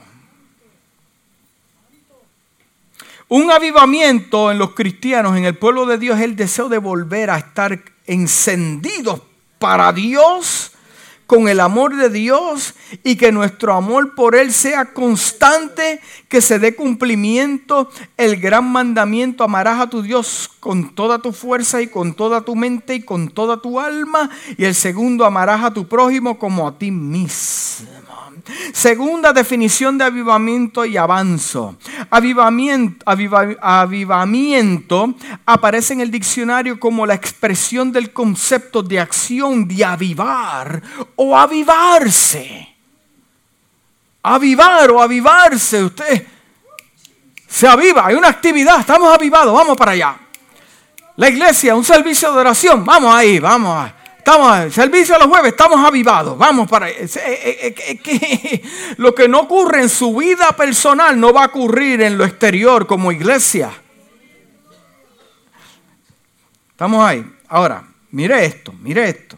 [3.28, 7.30] Un avivamiento en los cristianos, en el pueblo de Dios, es el deseo de volver
[7.30, 9.22] a estar encendidos
[9.59, 10.72] para Dios,
[11.35, 16.61] con el amor de Dios y que nuestro amor por Él sea constante, que se
[16.61, 22.14] dé cumplimiento el gran mandamiento, amarás a tu Dios con toda tu fuerza y con
[22.14, 26.39] toda tu mente y con toda tu alma, y el segundo, amarás a tu prójimo
[26.39, 27.89] como a ti mismo.
[28.72, 31.76] Segunda definición de avivamiento y avanzo.
[32.11, 33.05] Avivamiento,
[35.47, 40.82] aparece en el diccionario como la expresión del concepto de acción de avivar
[41.33, 42.75] avivarse.
[44.25, 45.85] Avivar o avivarse.
[45.85, 46.27] Usted
[47.47, 48.07] se aviva.
[48.07, 48.81] Hay una actividad.
[48.81, 49.55] Estamos avivados.
[49.55, 50.18] Vamos para allá.
[51.16, 52.85] La iglesia, un servicio de oración.
[52.85, 53.93] Vamos ahí, vamos.
[54.25, 56.39] Estamos servicio los jueves, estamos avivados.
[56.39, 58.62] Vamos para eh,
[58.97, 62.87] lo que no ocurre en su vida personal no va a ocurrir en lo exterior
[62.87, 63.70] como iglesia.
[66.70, 67.22] Estamos ahí.
[67.49, 69.37] Ahora, mire esto, mire esto.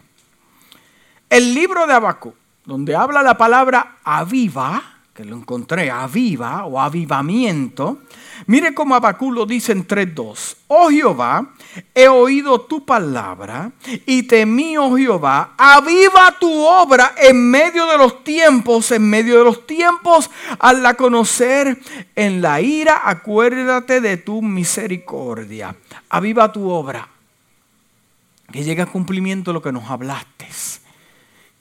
[1.29, 8.03] El libro de Abacú, donde habla la palabra aviva, que lo encontré, aviva o avivamiento,
[8.47, 10.57] mire cómo Abacú lo dice en 3.2.
[10.69, 11.53] Oh Jehová,
[11.95, 13.73] he oído tu palabra
[14.05, 19.45] y temí, oh Jehová, aviva tu obra en medio de los tiempos, en medio de
[19.45, 21.81] los tiempos, al la conocer
[22.15, 25.75] en la ira, acuérdate de tu misericordia.
[26.09, 27.09] Aviva tu obra.
[28.53, 30.47] Que llegue a cumplimiento lo que nos hablaste.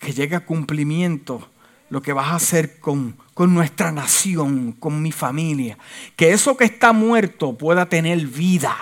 [0.06, 1.50] Que llegue a cumplimiento
[1.90, 5.80] lo que vas a hacer con, con nuestra nación, con mi familia.
[6.16, 8.78] Que eso que está muerto pueda tener vida.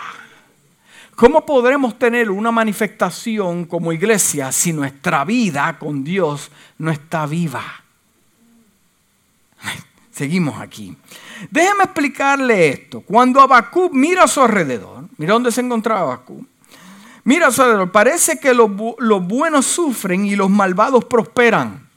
[1.15, 7.63] ¿Cómo podremos tener una manifestación como iglesia si nuestra vida con Dios no está viva?
[10.11, 10.93] Seguimos aquí.
[11.49, 12.99] Déjeme explicarle esto.
[12.99, 16.45] Cuando Abacú mira a su alrededor, mira dónde se encontraba Abacú.
[17.23, 17.49] Mira
[17.91, 21.87] parece que los, los buenos sufren y los malvados prosperan.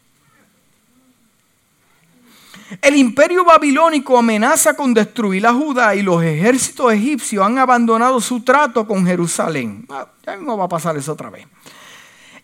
[2.82, 8.40] El imperio babilónico amenaza con destruir a Judá y los ejércitos egipcios han abandonado su
[8.40, 9.86] trato con Jerusalén.
[9.88, 11.46] Ah, ya no va a pasar eso otra vez.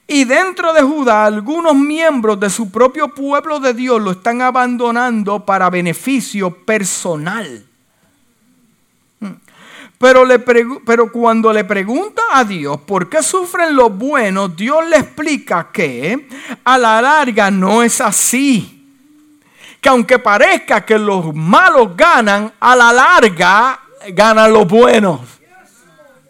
[0.06, 5.44] Y dentro de Judá, algunos miembros de su propio pueblo de Dios lo están abandonando
[5.44, 7.66] para beneficio personal.
[10.02, 14.96] Pero, le pero cuando le pregunta a Dios por qué sufren los buenos, Dios le
[14.96, 16.28] explica que
[16.64, 18.80] a la larga no es así
[19.80, 25.20] que aunque parezca que los malos ganan, a la larga ganan los buenos.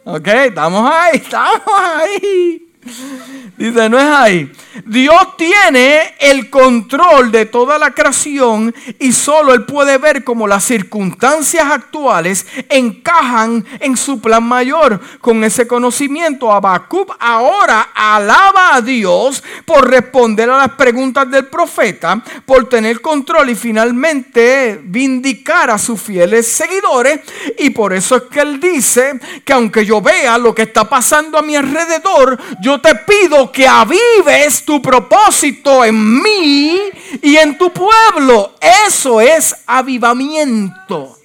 [0.04, 0.26] ¿Ok?
[0.26, 2.71] Estamos ahí, estamos ahí.
[3.56, 4.52] Dice, no es ahí.
[4.86, 10.64] Dios tiene el control de toda la creación y solo Él puede ver cómo las
[10.64, 15.00] circunstancias actuales encajan en su plan mayor.
[15.20, 22.22] Con ese conocimiento, Abacub ahora alaba a Dios por responder a las preguntas del profeta,
[22.44, 27.20] por tener control y finalmente vindicar a sus fieles seguidores.
[27.58, 31.38] Y por eso es que Él dice que aunque yo vea lo que está pasando
[31.38, 36.78] a mi alrededor, yo te pido que avives tu propósito en mí
[37.22, 38.54] y en tu pueblo.
[38.60, 41.16] Eso es avivamiento.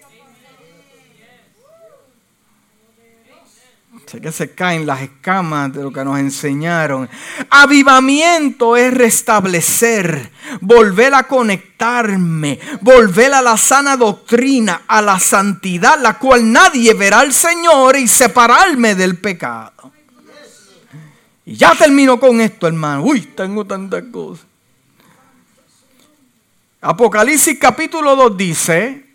[4.07, 7.09] Sé que se caen las escamas de lo que nos enseñaron.
[7.49, 10.31] Avivamiento es restablecer,
[10.61, 17.19] volver a conectarme, volver a la sana doctrina, a la santidad, la cual nadie verá
[17.19, 19.91] al Señor y separarme del pecado.
[21.47, 23.03] Y ya termino con esto, hermano.
[23.03, 24.45] Uy, tengo tantas cosas.
[26.81, 29.05] Apocalipsis capítulo 2 dice,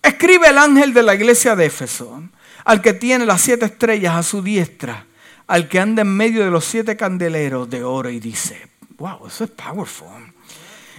[0.00, 2.22] escribe el ángel de la iglesia de Éfeso,
[2.64, 5.04] al que tiene las siete estrellas a su diestra,
[5.48, 9.42] al que anda en medio de los siete candeleros de oro y dice, wow, eso
[9.42, 10.32] es powerful.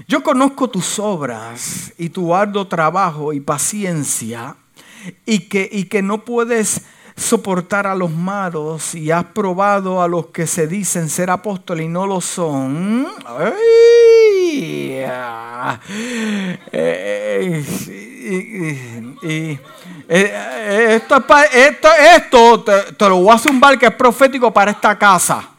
[0.09, 4.57] Yo conozco tus obras y tu arduo trabajo y paciencia
[5.25, 6.81] y que, y que no puedes
[7.17, 11.89] soportar a los malos y has probado a los que se dicen ser apóstoles y
[11.89, 13.07] no lo son.
[20.07, 21.17] esto,
[21.53, 25.56] esto, esto te, te, lo voy a zumbar que es profético para esta casa.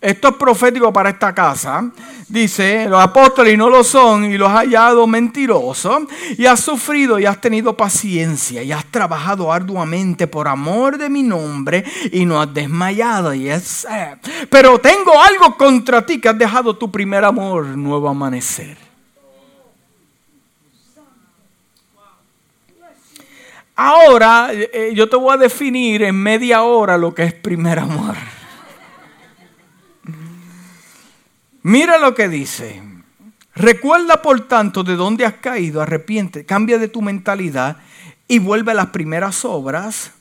[0.00, 1.90] Esto es profético para esta casa.
[2.28, 6.02] Dice, los apóstoles no lo son y los has hallado mentirosos
[6.36, 11.22] y has sufrido y has tenido paciencia y has trabajado arduamente por amor de mi
[11.22, 13.32] nombre y no has desmayado.
[13.32, 13.86] Y es,
[14.50, 18.76] pero tengo algo contra ti que has dejado tu primer amor nuevo amanecer.
[23.76, 28.16] Ahora eh, yo te voy a definir en media hora lo que es primer amor.
[31.68, 32.80] Mira lo que dice.
[33.56, 37.78] Recuerda por tanto de dónde has caído, arrepiente, cambia de tu mentalidad
[38.28, 40.12] y vuelve a las primeras obras,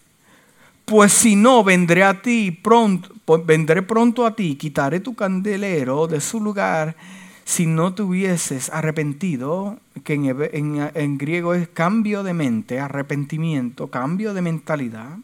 [0.86, 3.14] pues si no vendré a ti pronto,
[3.46, 6.96] vendré pronto a ti, quitaré tu candelero de su lugar
[7.44, 14.42] si no te hubieses arrepentido, que en griego es cambio de mente, arrepentimiento, cambio de
[14.42, 15.20] mentalidad.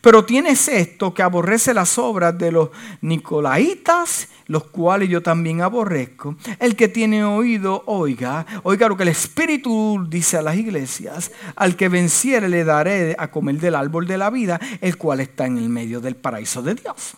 [0.00, 6.36] Pero tienes esto que aborrece las obras de los nicolaitas, los cuales yo también aborrezco.
[6.58, 8.46] El que tiene oído, oiga.
[8.62, 11.30] Oiga lo que el Espíritu dice a las iglesias.
[11.56, 15.46] Al que venciere le daré a comer del árbol de la vida, el cual está
[15.46, 17.16] en el medio del paraíso de Dios.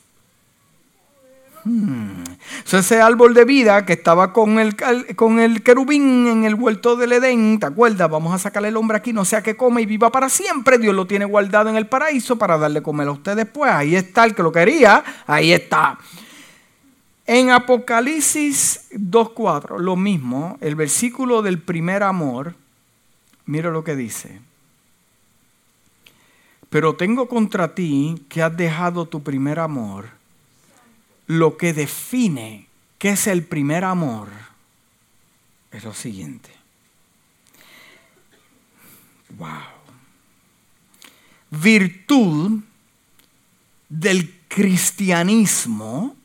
[1.64, 2.24] Hmm.
[2.72, 4.74] ese árbol de vida que estaba con el,
[5.14, 8.10] con el querubín en el huerto del Edén, ¿te acuerdas?
[8.10, 10.78] Vamos a sacarle el hombre aquí, no sea que come y viva para siempre.
[10.78, 13.70] Dios lo tiene guardado en el paraíso para darle comer a usted después.
[13.70, 15.98] Ahí está el que lo quería, ahí está.
[17.26, 22.56] En Apocalipsis 2.4, lo mismo, el versículo del primer amor,
[23.46, 24.40] mira lo que dice.
[26.70, 30.21] Pero tengo contra ti que has dejado tu primer amor
[31.38, 32.66] lo que define
[32.98, 34.28] qué es el primer amor
[35.70, 36.50] es lo siguiente.
[39.38, 39.48] Wow.
[41.50, 42.60] Virtud
[43.88, 46.16] del cristianismo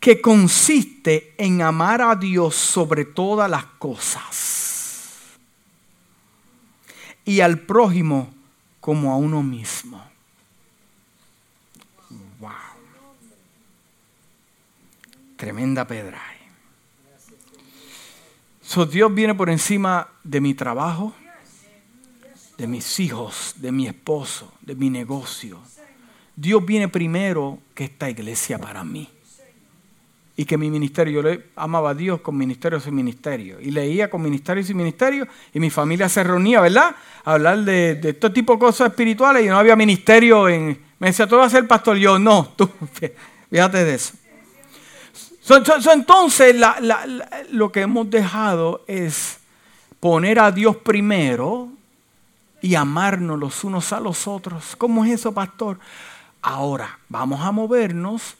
[0.00, 5.38] que consiste en amar a Dios sobre todas las cosas
[7.24, 8.34] y al prójimo
[8.80, 10.13] como a uno mismo.
[15.44, 16.22] Tremenda pedra.
[18.62, 21.12] So, Dios viene por encima de mi trabajo,
[22.56, 25.58] de mis hijos, de mi esposo, de mi negocio.
[26.34, 29.06] Dios viene primero que esta iglesia para mí.
[30.34, 33.60] Y que mi ministerio, yo le amaba a Dios con ministerio sin ministerio.
[33.60, 35.28] Y leía con ministerio sin ministerio.
[35.52, 36.96] Y mi familia se reunía, ¿verdad?
[37.22, 39.44] A hablar de, de este tipo de cosas espirituales.
[39.44, 40.80] Y no había ministerio en...
[40.98, 41.98] Me decía, tú vas a ser pastor.
[41.98, 42.66] Yo, no, tú,
[43.50, 44.23] fíjate de eso
[45.92, 46.56] entonces
[47.50, 49.38] lo que hemos dejado es
[50.00, 51.68] poner a Dios primero
[52.62, 54.74] y amarnos los unos a los otros.
[54.76, 55.78] ¿Cómo es eso, pastor?
[56.40, 58.36] Ahora vamos a movernos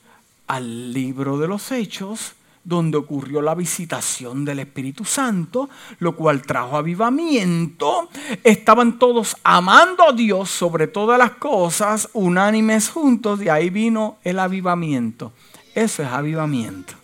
[0.47, 2.35] al libro de los Hechos,
[2.65, 8.09] donde ocurrió la visitación del Espíritu Santo, lo cual trajo avivamiento.
[8.43, 14.39] Estaban todos amando a Dios sobre todas las cosas, unánimes juntos, y ahí vino el
[14.39, 15.33] avivamiento.
[15.75, 16.95] Eso es avivamiento.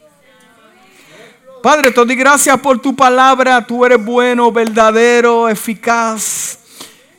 [1.63, 3.67] Padre, te doy gracias por tu palabra.
[3.67, 6.59] Tú eres bueno, verdadero, eficaz.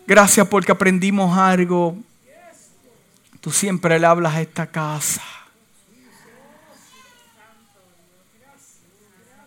[0.07, 1.95] Gracias porque aprendimos algo.
[3.39, 5.21] Tú siempre le hablas a esta casa.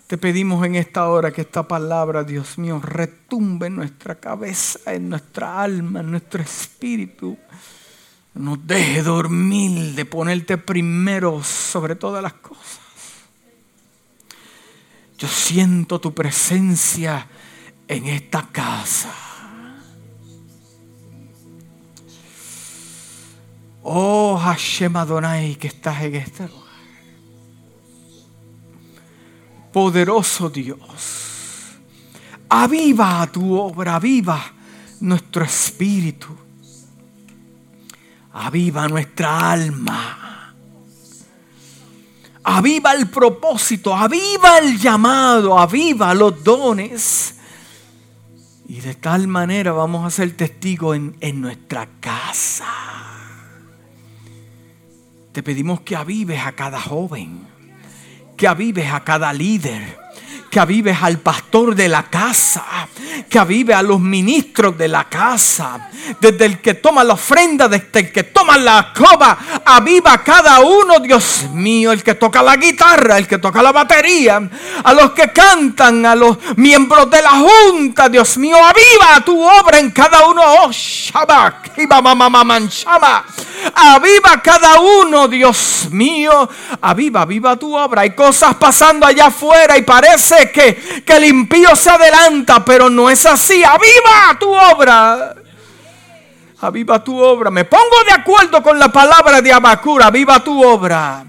[0.07, 5.09] Te pedimos en esta hora que esta palabra, Dios mío, retumbe en nuestra cabeza, en
[5.09, 7.37] nuestra alma, en nuestro espíritu
[8.35, 12.81] nos deje dormir de ponerte primero sobre todas las cosas.
[15.17, 17.29] Yo siento tu presencia
[17.87, 19.15] en esta casa.
[23.83, 26.65] Oh Hashem Adonai que estás en este lugar.
[29.73, 31.79] Poderoso Dios.
[32.49, 34.43] Aviva tu obra, aviva
[35.01, 36.44] nuestro espíritu
[38.35, 40.55] Aviva nuestra alma.
[42.43, 47.37] Aviva el propósito, aviva el llamado, aviva los dones.
[48.69, 52.67] Y de tal manera vamos a ser testigos en, en nuestra casa.
[55.33, 57.47] Te pedimos que avives a cada joven,
[58.37, 60.04] que avives a cada líder
[60.55, 62.65] que avives al pastor de la casa,
[63.29, 65.91] que avive a los ministros de la casa,
[66.21, 70.61] desde el que toma la ofrenda, desde el que toma la coba, aviva a cada
[70.61, 74.49] uno, Dios mío, el que toca la guitarra, el que toca la batería,
[74.85, 79.81] a los que cantan, a los miembros de la junta, Dios mío, aviva tu obra
[79.81, 81.73] en cada uno, oh Shabak,
[83.75, 86.49] aviva cada uno, Dios mío,
[86.81, 91.91] aviva, aviva tu obra, hay cosas pasando allá afuera y parece que, el impío se
[91.91, 93.63] adelanta, pero no es así.
[93.65, 95.35] Aviva tu obra.
[96.61, 97.51] Aviva tu obra.
[97.51, 100.07] Me pongo de acuerdo con la palabra de Abacura.
[100.07, 101.25] Aviva tu obra.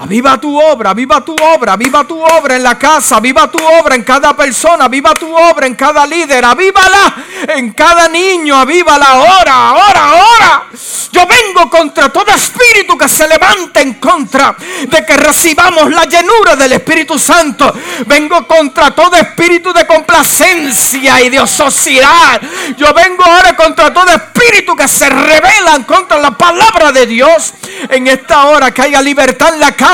[0.00, 3.96] Aviva tu obra, viva tu obra, viva tu obra en la casa, viva tu obra
[3.96, 7.16] en cada persona, viva tu obra en cada líder, avívala
[7.48, 10.66] en cada niño, avívala ahora, ahora, ahora.
[11.10, 14.54] Yo vengo contra todo espíritu que se levanta en contra
[14.86, 17.74] de que recibamos la llenura del Espíritu Santo.
[18.06, 22.40] Vengo contra todo espíritu de complacencia y de ociosidad.
[22.76, 27.54] Yo vengo ahora contra todo espíritu que se rebelan contra la palabra de Dios.
[27.88, 29.87] En esta hora que haya libertad en la casa,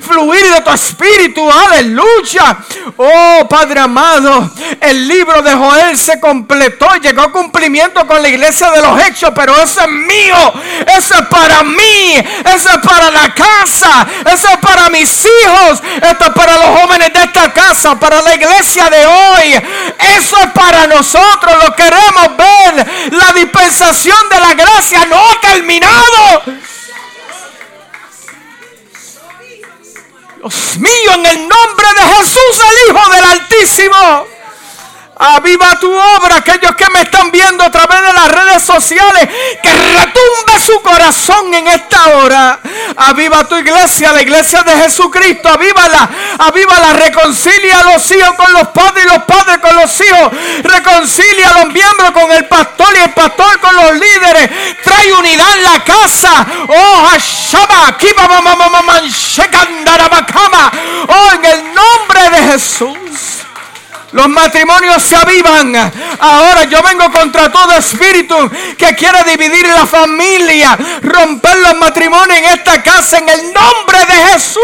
[0.00, 1.50] fluir de tu espíritu.
[1.50, 2.58] Aleluya.
[2.96, 4.50] Oh Padre amado,
[4.80, 9.30] el libro de Joel se completó llegó a cumplimiento con la iglesia de los hechos,
[9.34, 10.52] pero eso es mío,
[10.96, 12.14] eso es para mí,
[12.44, 17.12] eso es para la casa, eso es para mis hijos, esto es para los jóvenes
[17.12, 19.62] de esta casa, para la iglesia de hoy,
[20.16, 26.77] eso es para nosotros, lo queremos ver, la dispensación de la gracia no ha terminado.
[30.38, 34.37] Dios mío, en el nombre de Jesús, el Hijo del Altísimo.
[35.18, 39.28] Aviva tu obra, aquellos que me están viendo a través de las redes sociales,
[39.62, 42.60] que retumbe su corazón en esta hora.
[42.96, 46.08] Aviva tu iglesia, la iglesia de Jesucristo, avívala,
[46.38, 50.32] avívala, reconcilia a los hijos con los padres y los padres con los hijos,
[50.62, 54.50] reconcilia a los miembros con el pastor y el pastor con los líderes,
[54.84, 56.46] trae unidad en la casa.
[56.68, 57.96] Oh, Hashaba,
[61.08, 63.47] Oh, en el nombre de Jesús.
[64.12, 65.74] Los matrimonios se avivan.
[66.18, 68.34] Ahora yo vengo contra todo espíritu
[68.76, 74.32] que quiere dividir la familia, romper los matrimonios en esta casa en el nombre de
[74.32, 74.62] Jesús.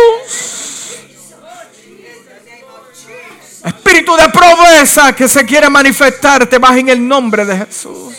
[3.64, 8.14] Espíritu de promesa que se quiere manifestar, te vas en el nombre de Jesús.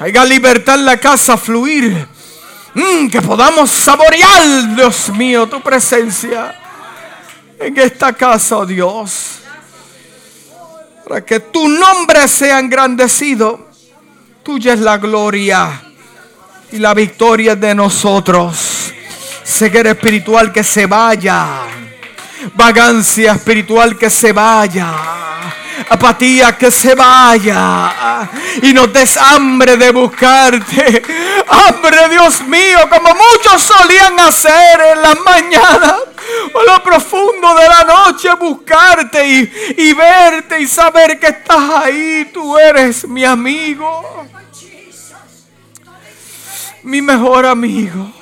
[0.00, 2.06] Haya libertad en la casa, fluir.
[2.74, 6.60] Mm, que podamos saborear, Dios mío, tu presencia
[7.66, 9.40] en esta casa, oh Dios.
[11.06, 13.70] Para que tu nombre sea engrandecido.
[14.42, 15.82] Tuya es la gloria
[16.70, 18.92] y la victoria de nosotros.
[19.44, 21.62] Ceguera espiritual que se vaya.
[22.54, 25.24] Vagancia espiritual que se vaya
[25.88, 28.28] apatía que se vaya
[28.62, 31.02] y no des hambre de buscarte.
[31.48, 35.96] Hambre, Dios mío, como muchos solían hacer en las mañanas
[36.54, 42.30] o lo profundo de la noche, buscarte y, y verte y saber que estás ahí.
[42.32, 44.26] Tú eres mi amigo,
[46.82, 48.12] mi mejor amigo.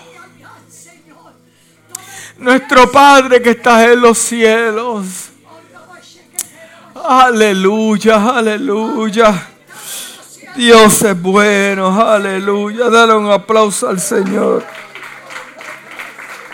[2.38, 5.30] Nuestro Padre que estás en los cielos.
[7.04, 9.51] Aleluya, aleluya.
[10.56, 12.90] Dios es bueno, aleluya.
[12.90, 14.62] Dale un aplauso al Señor.